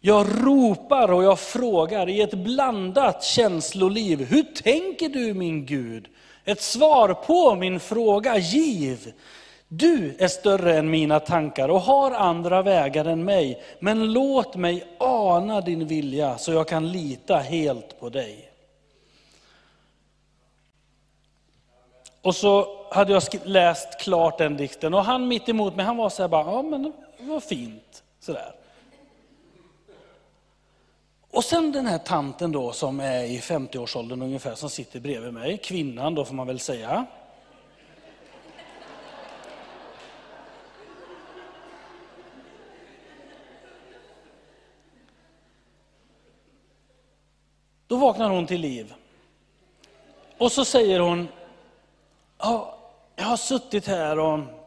Jag 0.02 0.28
ropar 0.46 1.12
och 1.12 1.24
jag 1.24 1.40
frågar 1.40 2.10
i 2.10 2.22
ett 2.22 2.34
blandat 2.34 3.24
känsloliv. 3.24 4.26
Hur 4.26 4.44
tänker 4.44 5.10
du 5.10 5.34
min 5.34 5.66
Gud? 5.66 6.08
Ett 6.46 6.62
svar 6.62 7.14
på 7.14 7.56
min 7.56 7.80
fråga 7.80 8.38
giv. 8.38 9.14
Du 9.68 10.16
är 10.20 10.28
större 10.28 10.78
än 10.78 10.90
mina 10.90 11.20
tankar 11.20 11.70
och 11.70 11.82
har 11.82 12.12
andra 12.12 12.62
vägar 12.62 13.06
än 13.06 13.26
mig. 13.26 13.64
Men 13.80 14.14
låt 14.14 14.56
mig 14.56 14.84
ana 15.00 15.62
din 15.62 15.88
vilja 15.88 16.38
så 16.38 16.52
jag 16.52 16.68
kan 16.68 16.92
lita 16.92 17.38
helt 17.38 18.00
på 18.00 18.10
dig. 18.10 18.50
Och 22.22 22.36
så 22.36 22.68
hade 22.92 23.14
jag 23.14 23.24
läst 23.44 24.00
klart 24.00 24.38
den 24.38 24.58
dikten 24.58 24.94
och 24.94 25.04
han 25.04 25.28
mitt 25.28 25.50
emot 25.50 25.76
mig, 25.76 25.86
han 25.86 25.98
var 25.98 26.10
så 26.10 26.24
här 26.24 26.30
bara, 26.30 26.46
ja 26.46 26.62
men 26.62 26.84
det 26.84 27.26
var 27.26 27.40
fint. 27.40 28.04
Sådär. 28.20 28.59
Och 31.32 31.44
sen 31.44 31.72
den 31.72 31.86
här 31.86 31.98
tanten 31.98 32.52
då 32.52 32.72
som 32.72 33.00
är 33.00 33.24
i 33.24 33.39
50-årsåldern 33.39 34.22
ungefär, 34.22 34.56
som 34.56 34.70
sitter 34.70 35.00
bredvid 35.00 35.34
mig, 35.34 35.58
kvinnan 35.58 36.15
då 36.15 36.26
får 36.26 36.36
man 36.36 36.48
väl 36.48 36.60
säga. 36.60 37.06
Då 47.88 47.98
vaknar 47.98 48.30
hon 48.30 48.48
till 48.48 48.62
liv. 48.62 48.94
Och 50.38 50.52
så 50.52 50.65
säger 50.65 51.00
hon, 51.00 51.28
ja, 52.38 52.80
jag 53.15 53.26
har 53.26 53.38
suttit 53.38 53.88
här 53.88 54.20
och 54.20 54.59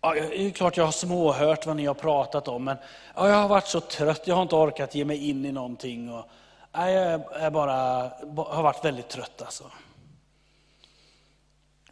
Ja, 0.00 0.14
det 0.14 0.46
är 0.46 0.50
klart 0.50 0.76
jag 0.76 0.84
har 0.84 0.92
småhört 0.92 1.66
vad 1.66 1.76
ni 1.76 1.86
har 1.86 1.94
pratat 1.94 2.48
om, 2.48 2.64
men 2.64 2.76
ja, 3.14 3.28
jag 3.28 3.36
har 3.36 3.48
varit 3.48 3.66
så 3.66 3.80
trött, 3.80 4.22
jag 4.24 4.34
har 4.34 4.42
inte 4.42 4.54
orkat 4.54 4.94
ge 4.94 5.04
mig 5.04 5.28
in 5.30 5.44
i 5.44 5.52
någonting. 5.52 6.12
Och, 6.12 6.24
ja, 6.72 6.90
jag 6.90 7.20
är 7.32 7.50
bara, 7.50 7.72
har 8.36 8.62
varit 8.62 8.84
väldigt 8.84 9.08
trött 9.08 9.42
alltså. 9.42 9.64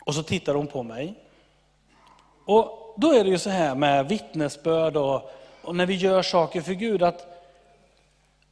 Och 0.00 0.14
så 0.14 0.22
tittar 0.22 0.54
hon 0.54 0.66
på 0.66 0.82
mig. 0.82 1.14
Och 2.44 2.94
då 2.96 3.12
är 3.12 3.24
det 3.24 3.30
ju 3.30 3.38
så 3.38 3.50
här 3.50 3.74
med 3.74 4.08
vittnesbörd 4.08 4.96
och, 4.96 5.30
och 5.62 5.76
när 5.76 5.86
vi 5.86 5.94
gör 5.94 6.22
saker 6.22 6.60
för 6.60 6.72
Gud, 6.72 7.02
att 7.02 7.26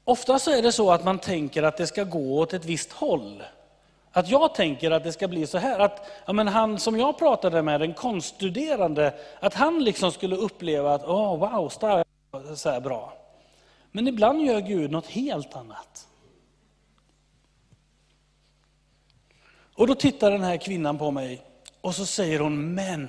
ofta 0.05 0.38
så 0.38 0.51
är 0.51 0.62
det 0.62 0.73
så 0.73 0.90
att 0.90 1.05
man 1.05 1.19
tänker 1.19 1.62
att 1.62 1.77
det 1.77 1.87
ska 1.87 2.05
gå 2.05 2.38
åt 2.38 2.53
ett 2.53 2.64
visst 2.64 2.93
håll. 2.93 3.43
Att 4.16 4.29
jag 4.29 4.55
tänker 4.55 4.90
att 4.90 5.05
det 5.05 5.12
ska 5.12 5.29
bli 5.29 5.46
så 5.46 5.59
här, 5.59 5.79
att 5.79 6.11
ja, 6.27 6.33
men 6.33 6.48
han 6.48 6.79
som 6.79 6.98
jag 6.98 7.18
pratade 7.18 7.62
med, 7.62 7.81
den 7.81 7.94
konststuderande, 7.94 9.14
att 9.40 9.55
han 9.55 9.85
liksom 9.85 10.12
skulle 10.12 10.37
uppleva 10.37 10.94
att 10.94 11.05
oh, 11.05 11.38
wow, 11.38 11.68
stark, 11.68 12.07
så 12.57 12.70
här 12.70 12.81
bra. 12.81 13.12
Men 13.90 14.09
ibland 14.09 14.42
gör 14.42 14.61
Gud 14.61 14.90
något 14.90 15.07
helt 15.07 15.57
annat. 15.57 16.09
Och 19.74 19.87
då 19.87 19.94
tittar 19.94 20.31
den 20.31 20.42
här 20.42 20.57
kvinnan 20.57 20.98
på 20.98 21.11
mig 21.11 21.42
och 21.81 21.94
så 21.94 22.07
säger 22.07 22.40
hon 22.40 22.74
men. 22.74 23.09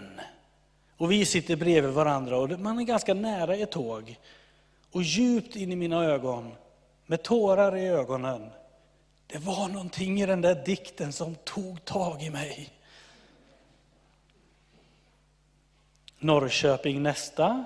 Och 0.97 1.11
vi 1.11 1.25
sitter 1.25 1.55
bredvid 1.55 1.93
varandra 1.93 2.37
och 2.37 2.59
man 2.59 2.79
är 2.79 2.83
ganska 2.83 3.13
nära 3.13 3.55
ett 3.55 3.71
tåg. 3.71 4.19
Och 4.91 5.03
djupt 5.03 5.55
in 5.55 5.71
i 5.71 5.75
mina 5.75 6.05
ögon, 6.05 6.51
med 7.05 7.23
tårar 7.23 7.77
i 7.77 7.87
ögonen, 7.87 8.49
det 9.27 9.38
var 9.38 9.67
någonting 9.67 10.21
i 10.21 10.25
den 10.25 10.41
där 10.41 10.63
dikten 10.65 11.13
som 11.13 11.35
tog 11.35 11.85
tag 11.85 12.21
i 12.21 12.29
mig. 12.29 12.69
Norrköping 16.19 17.03
nästa. 17.03 17.65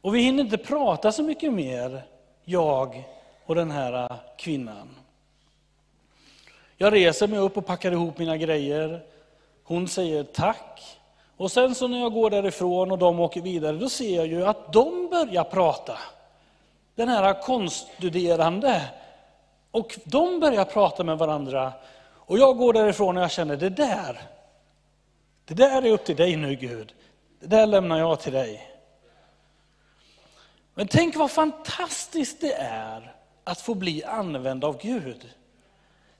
Och 0.00 0.14
vi 0.14 0.20
hinner 0.20 0.44
inte 0.44 0.58
prata 0.58 1.12
så 1.12 1.22
mycket 1.22 1.52
mer, 1.52 2.02
jag 2.44 3.08
och 3.46 3.54
den 3.54 3.70
här 3.70 4.18
kvinnan. 4.38 4.96
Jag 6.76 6.92
reser 6.92 7.28
mig 7.28 7.38
upp 7.38 7.56
och 7.56 7.66
packar 7.66 7.92
ihop 7.92 8.18
mina 8.18 8.36
grejer. 8.36 9.02
Hon 9.64 9.88
säger 9.88 10.24
tack. 10.24 10.98
Och 11.36 11.52
sen 11.52 11.74
så 11.74 11.88
när 11.88 11.98
jag 11.98 12.12
går 12.12 12.30
därifrån 12.30 12.92
och 12.92 12.98
de 12.98 13.20
åker 13.20 13.40
vidare, 13.40 13.76
då 13.76 13.88
ser 13.88 14.16
jag 14.16 14.26
ju 14.26 14.46
att 14.46 14.72
de 14.72 15.08
börjar 15.10 15.44
prata 15.44 15.98
den 17.00 17.08
här 17.08 17.42
konststuderande. 17.42 18.82
Och 19.70 19.98
de 20.04 20.40
börjar 20.40 20.64
prata 20.64 21.04
med 21.04 21.18
varandra. 21.18 21.72
Och 22.14 22.38
jag 22.38 22.56
går 22.56 22.72
därifrån 22.72 23.16
och 23.16 23.22
jag 23.22 23.30
känner, 23.30 23.56
det 23.56 23.68
där, 23.68 24.22
det 25.44 25.54
där 25.54 25.82
är 25.82 25.90
upp 25.90 26.04
till 26.04 26.16
dig 26.16 26.36
nu 26.36 26.54
Gud. 26.54 26.94
Det 27.40 27.46
där 27.46 27.66
lämnar 27.66 27.98
jag 27.98 28.20
till 28.20 28.32
dig. 28.32 28.70
Men 30.74 30.88
tänk 30.88 31.16
vad 31.16 31.30
fantastiskt 31.30 32.40
det 32.40 32.52
är 32.54 33.14
att 33.44 33.60
få 33.60 33.74
bli 33.74 34.04
använd 34.04 34.64
av 34.64 34.78
Gud. 34.82 35.28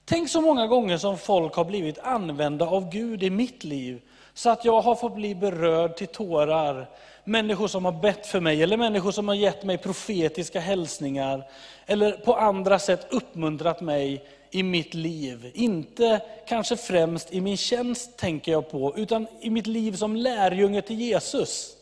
Tänk 0.04 0.30
så 0.30 0.40
många 0.40 0.66
gånger 0.66 0.98
som 0.98 1.18
folk 1.18 1.54
har 1.54 1.64
blivit 1.64 1.98
använda 1.98 2.66
av 2.66 2.90
Gud 2.90 3.22
i 3.22 3.30
mitt 3.30 3.64
liv, 3.64 4.02
så 4.34 4.50
att 4.50 4.64
jag 4.64 4.80
har 4.80 4.94
fått 4.94 5.14
bli 5.14 5.34
berörd 5.34 5.96
till 5.96 6.06
tårar 6.06 6.88
människor 7.24 7.68
som 7.68 7.84
har 7.84 7.92
bett 7.92 8.26
för 8.26 8.40
mig, 8.40 8.62
eller 8.62 8.76
människor 8.76 9.10
som 9.10 9.28
har 9.28 9.34
gett 9.34 9.64
mig 9.64 9.78
profetiska 9.78 10.60
hälsningar, 10.60 11.48
eller 11.86 12.12
på 12.12 12.36
andra 12.36 12.78
sätt 12.78 13.06
uppmuntrat 13.10 13.80
mig 13.80 14.24
i 14.50 14.62
mitt 14.62 14.94
liv. 14.94 15.50
Inte 15.54 16.20
kanske 16.46 16.76
främst 16.76 17.32
i 17.32 17.40
min 17.40 17.56
tjänst 17.56 18.18
tänker 18.18 18.52
jag 18.52 18.70
på, 18.70 18.96
utan 18.96 19.26
i 19.40 19.50
mitt 19.50 19.66
liv 19.66 19.92
som 19.92 20.16
lärjunge 20.16 20.82
till 20.82 21.00
Jesus. 21.00 21.76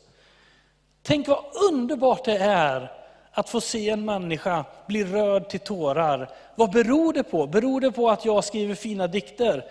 Tänk 1.03 1.29
vad 1.29 1.45
underbart 1.71 2.25
det 2.25 2.39
är 2.39 2.93
att 3.33 3.49
få 3.49 3.61
se 3.61 3.91
en 3.91 4.05
människa 4.05 4.65
bli 4.87 5.05
rörd 5.05 5.49
till 5.49 5.61
tårar. 5.61 6.31
Vad 6.55 6.71
beror 6.71 7.13
det 7.13 7.23
på? 7.23 7.47
Beror 7.47 7.81
det 7.81 7.93
på 7.93 8.11
att 8.11 8.25
jag 8.25 8.45
skriver 8.45 8.75
fina 8.75 9.07
dikter? 9.07 9.65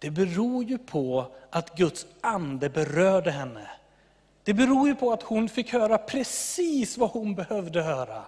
Det 0.00 0.10
beror 0.10 0.64
ju 0.64 0.78
på 0.78 1.26
att 1.50 1.76
Guds 1.76 2.06
ande 2.20 2.68
berörde 2.68 3.30
henne. 3.30 3.70
Det 4.44 4.54
beror 4.54 4.88
ju 4.88 4.94
på 4.94 5.12
att 5.12 5.22
hon 5.22 5.48
fick 5.48 5.72
höra 5.72 5.98
precis 5.98 6.98
vad 6.98 7.10
hon 7.10 7.34
behövde 7.34 7.82
höra. 7.82 8.22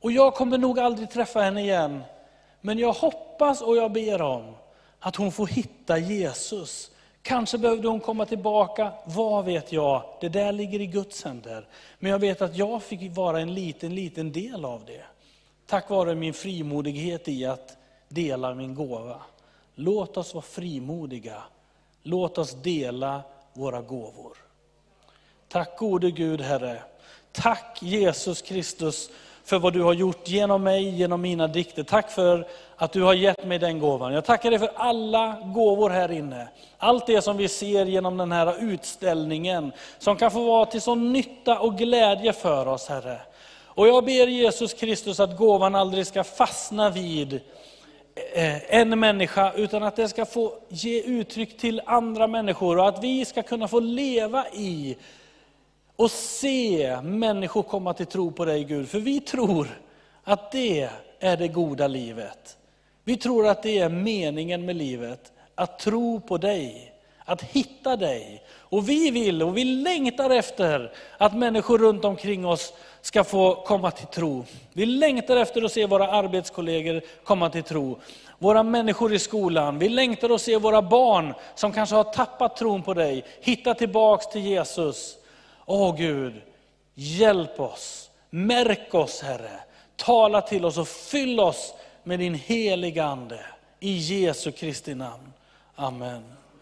Och 0.00 0.12
jag 0.12 0.34
kommer 0.34 0.58
nog 0.58 0.78
aldrig 0.78 1.10
träffa 1.10 1.40
henne 1.40 1.60
igen. 1.60 2.02
Men 2.60 2.78
jag 2.78 2.92
hoppas 2.92 3.62
och 3.62 3.76
jag 3.76 3.92
ber 3.92 4.22
om 4.22 4.54
att 5.00 5.16
hon 5.16 5.32
får 5.32 5.46
hitta 5.46 5.98
Jesus. 5.98 6.90
Kanske 7.22 7.58
behövde 7.58 7.88
hon 7.88 8.00
komma 8.00 8.26
tillbaka, 8.26 8.92
vad 9.04 9.44
vet 9.44 9.72
jag? 9.72 10.02
Det 10.20 10.28
där 10.28 10.52
ligger 10.52 10.80
i 10.80 10.86
Guds 10.86 11.24
händer. 11.24 11.68
Men 11.98 12.10
jag 12.12 12.18
vet 12.18 12.42
att 12.42 12.56
jag 12.56 12.82
fick 12.82 13.16
vara 13.16 13.40
en 13.40 13.54
liten, 13.54 13.94
liten 13.94 14.32
del 14.32 14.64
av 14.64 14.84
det. 14.86 15.04
Tack 15.66 15.90
vare 15.90 16.14
min 16.14 16.34
frimodighet 16.34 17.28
i 17.28 17.46
att 17.46 17.76
dela 18.08 18.54
min 18.54 18.74
gåva. 18.74 19.16
Låt 19.80 20.16
oss 20.16 20.34
vara 20.34 20.42
frimodiga. 20.42 21.42
Låt 22.02 22.38
oss 22.38 22.52
dela 22.62 23.22
våra 23.52 23.80
gåvor. 23.80 24.36
Tack 25.48 25.78
gode 25.78 26.10
Gud 26.10 26.40
Herre. 26.40 26.82
Tack 27.32 27.78
Jesus 27.82 28.42
Kristus 28.42 29.10
för 29.44 29.58
vad 29.58 29.72
du 29.72 29.82
har 29.82 29.92
gjort 29.92 30.28
genom 30.28 30.62
mig, 30.62 30.88
genom 30.88 31.20
mina 31.20 31.46
dikter. 31.46 31.82
Tack 31.82 32.10
för 32.10 32.48
att 32.76 32.92
du 32.92 33.02
har 33.02 33.14
gett 33.14 33.44
mig 33.44 33.58
den 33.58 33.78
gåvan. 33.78 34.12
Jag 34.12 34.24
tackar 34.24 34.50
dig 34.50 34.58
för 34.58 34.70
alla 34.74 35.36
gåvor 35.54 35.90
här 35.90 36.12
inne. 36.12 36.48
Allt 36.78 37.06
det 37.06 37.22
som 37.22 37.36
vi 37.36 37.48
ser 37.48 37.86
genom 37.86 38.16
den 38.16 38.32
här 38.32 38.62
utställningen, 38.62 39.72
som 39.98 40.16
kan 40.16 40.30
få 40.30 40.44
vara 40.44 40.66
till 40.66 40.80
sån 40.80 41.12
nytta 41.12 41.58
och 41.58 41.78
glädje 41.78 42.32
för 42.32 42.68
oss 42.68 42.88
Herre. 42.88 43.20
Och 43.64 43.88
jag 43.88 44.04
ber 44.04 44.26
Jesus 44.26 44.74
Kristus 44.74 45.20
att 45.20 45.36
gåvan 45.36 45.74
aldrig 45.74 46.06
ska 46.06 46.24
fastna 46.24 46.90
vid 46.90 47.40
Eh, 48.32 48.74
en 48.74 49.00
människa, 49.00 49.52
utan 49.52 49.82
att 49.82 49.96
det 49.96 50.08
ska 50.08 50.24
få 50.26 50.54
ge 50.68 51.02
uttryck 51.02 51.58
till 51.58 51.82
andra 51.86 52.26
människor 52.26 52.78
och 52.78 52.88
att 52.88 53.04
vi 53.04 53.24
ska 53.24 53.42
kunna 53.42 53.68
få 53.68 53.80
leva 53.80 54.46
i 54.48 54.96
och 55.96 56.10
se 56.10 56.98
människor 57.02 57.62
komma 57.62 57.94
till 57.94 58.06
tro 58.06 58.30
på 58.30 58.44
dig 58.44 58.64
Gud. 58.64 58.88
För 58.88 58.98
vi 58.98 59.20
tror 59.20 59.68
att 60.24 60.52
det 60.52 60.88
är 61.20 61.36
det 61.36 61.48
goda 61.48 61.86
livet. 61.86 62.56
Vi 63.04 63.16
tror 63.16 63.46
att 63.46 63.62
det 63.62 63.78
är 63.78 63.88
meningen 63.88 64.64
med 64.64 64.76
livet, 64.76 65.32
att 65.54 65.78
tro 65.78 66.20
på 66.20 66.38
dig, 66.38 66.92
att 67.24 67.42
hitta 67.42 67.96
dig. 67.96 68.42
Och 68.52 68.88
vi 68.88 69.10
vill 69.10 69.42
och 69.42 69.56
vi 69.56 69.64
längtar 69.64 70.30
efter 70.30 70.92
att 71.18 71.36
människor 71.36 71.78
runt 71.78 72.04
omkring 72.04 72.46
oss 72.46 72.72
ska 73.02 73.24
få 73.24 73.54
komma 73.54 73.90
till 73.90 74.06
tro. 74.06 74.44
Vi 74.72 74.86
längtar 74.86 75.36
efter 75.36 75.62
att 75.62 75.72
se 75.72 75.86
våra 75.86 76.08
arbetskollegor 76.08 77.02
komma 77.24 77.50
till 77.50 77.62
tro. 77.62 77.98
Våra 78.38 78.62
människor 78.62 79.12
i 79.12 79.18
skolan, 79.18 79.78
vi 79.78 79.88
längtar 79.88 80.34
att 80.34 80.40
se 80.40 80.56
våra 80.56 80.82
barn 80.82 81.34
som 81.54 81.72
kanske 81.72 81.96
har 81.96 82.04
tappat 82.04 82.56
tron 82.56 82.82
på 82.82 82.94
dig, 82.94 83.24
hitta 83.40 83.74
tillbaks 83.74 84.26
till 84.26 84.40
Jesus. 84.40 85.16
Åh 85.66 85.96
Gud, 85.96 86.34
hjälp 86.94 87.60
oss, 87.60 88.10
märk 88.30 88.94
oss 88.94 89.22
Herre, 89.22 89.60
tala 89.96 90.40
till 90.40 90.64
oss 90.64 90.78
och 90.78 90.88
fyll 90.88 91.40
oss 91.40 91.74
med 92.04 92.18
din 92.18 92.34
heliga 92.34 93.04
Ande. 93.04 93.40
I 93.80 93.92
Jesu 93.92 94.52
Kristi 94.52 94.94
namn. 94.94 95.32
Amen. 95.74 96.39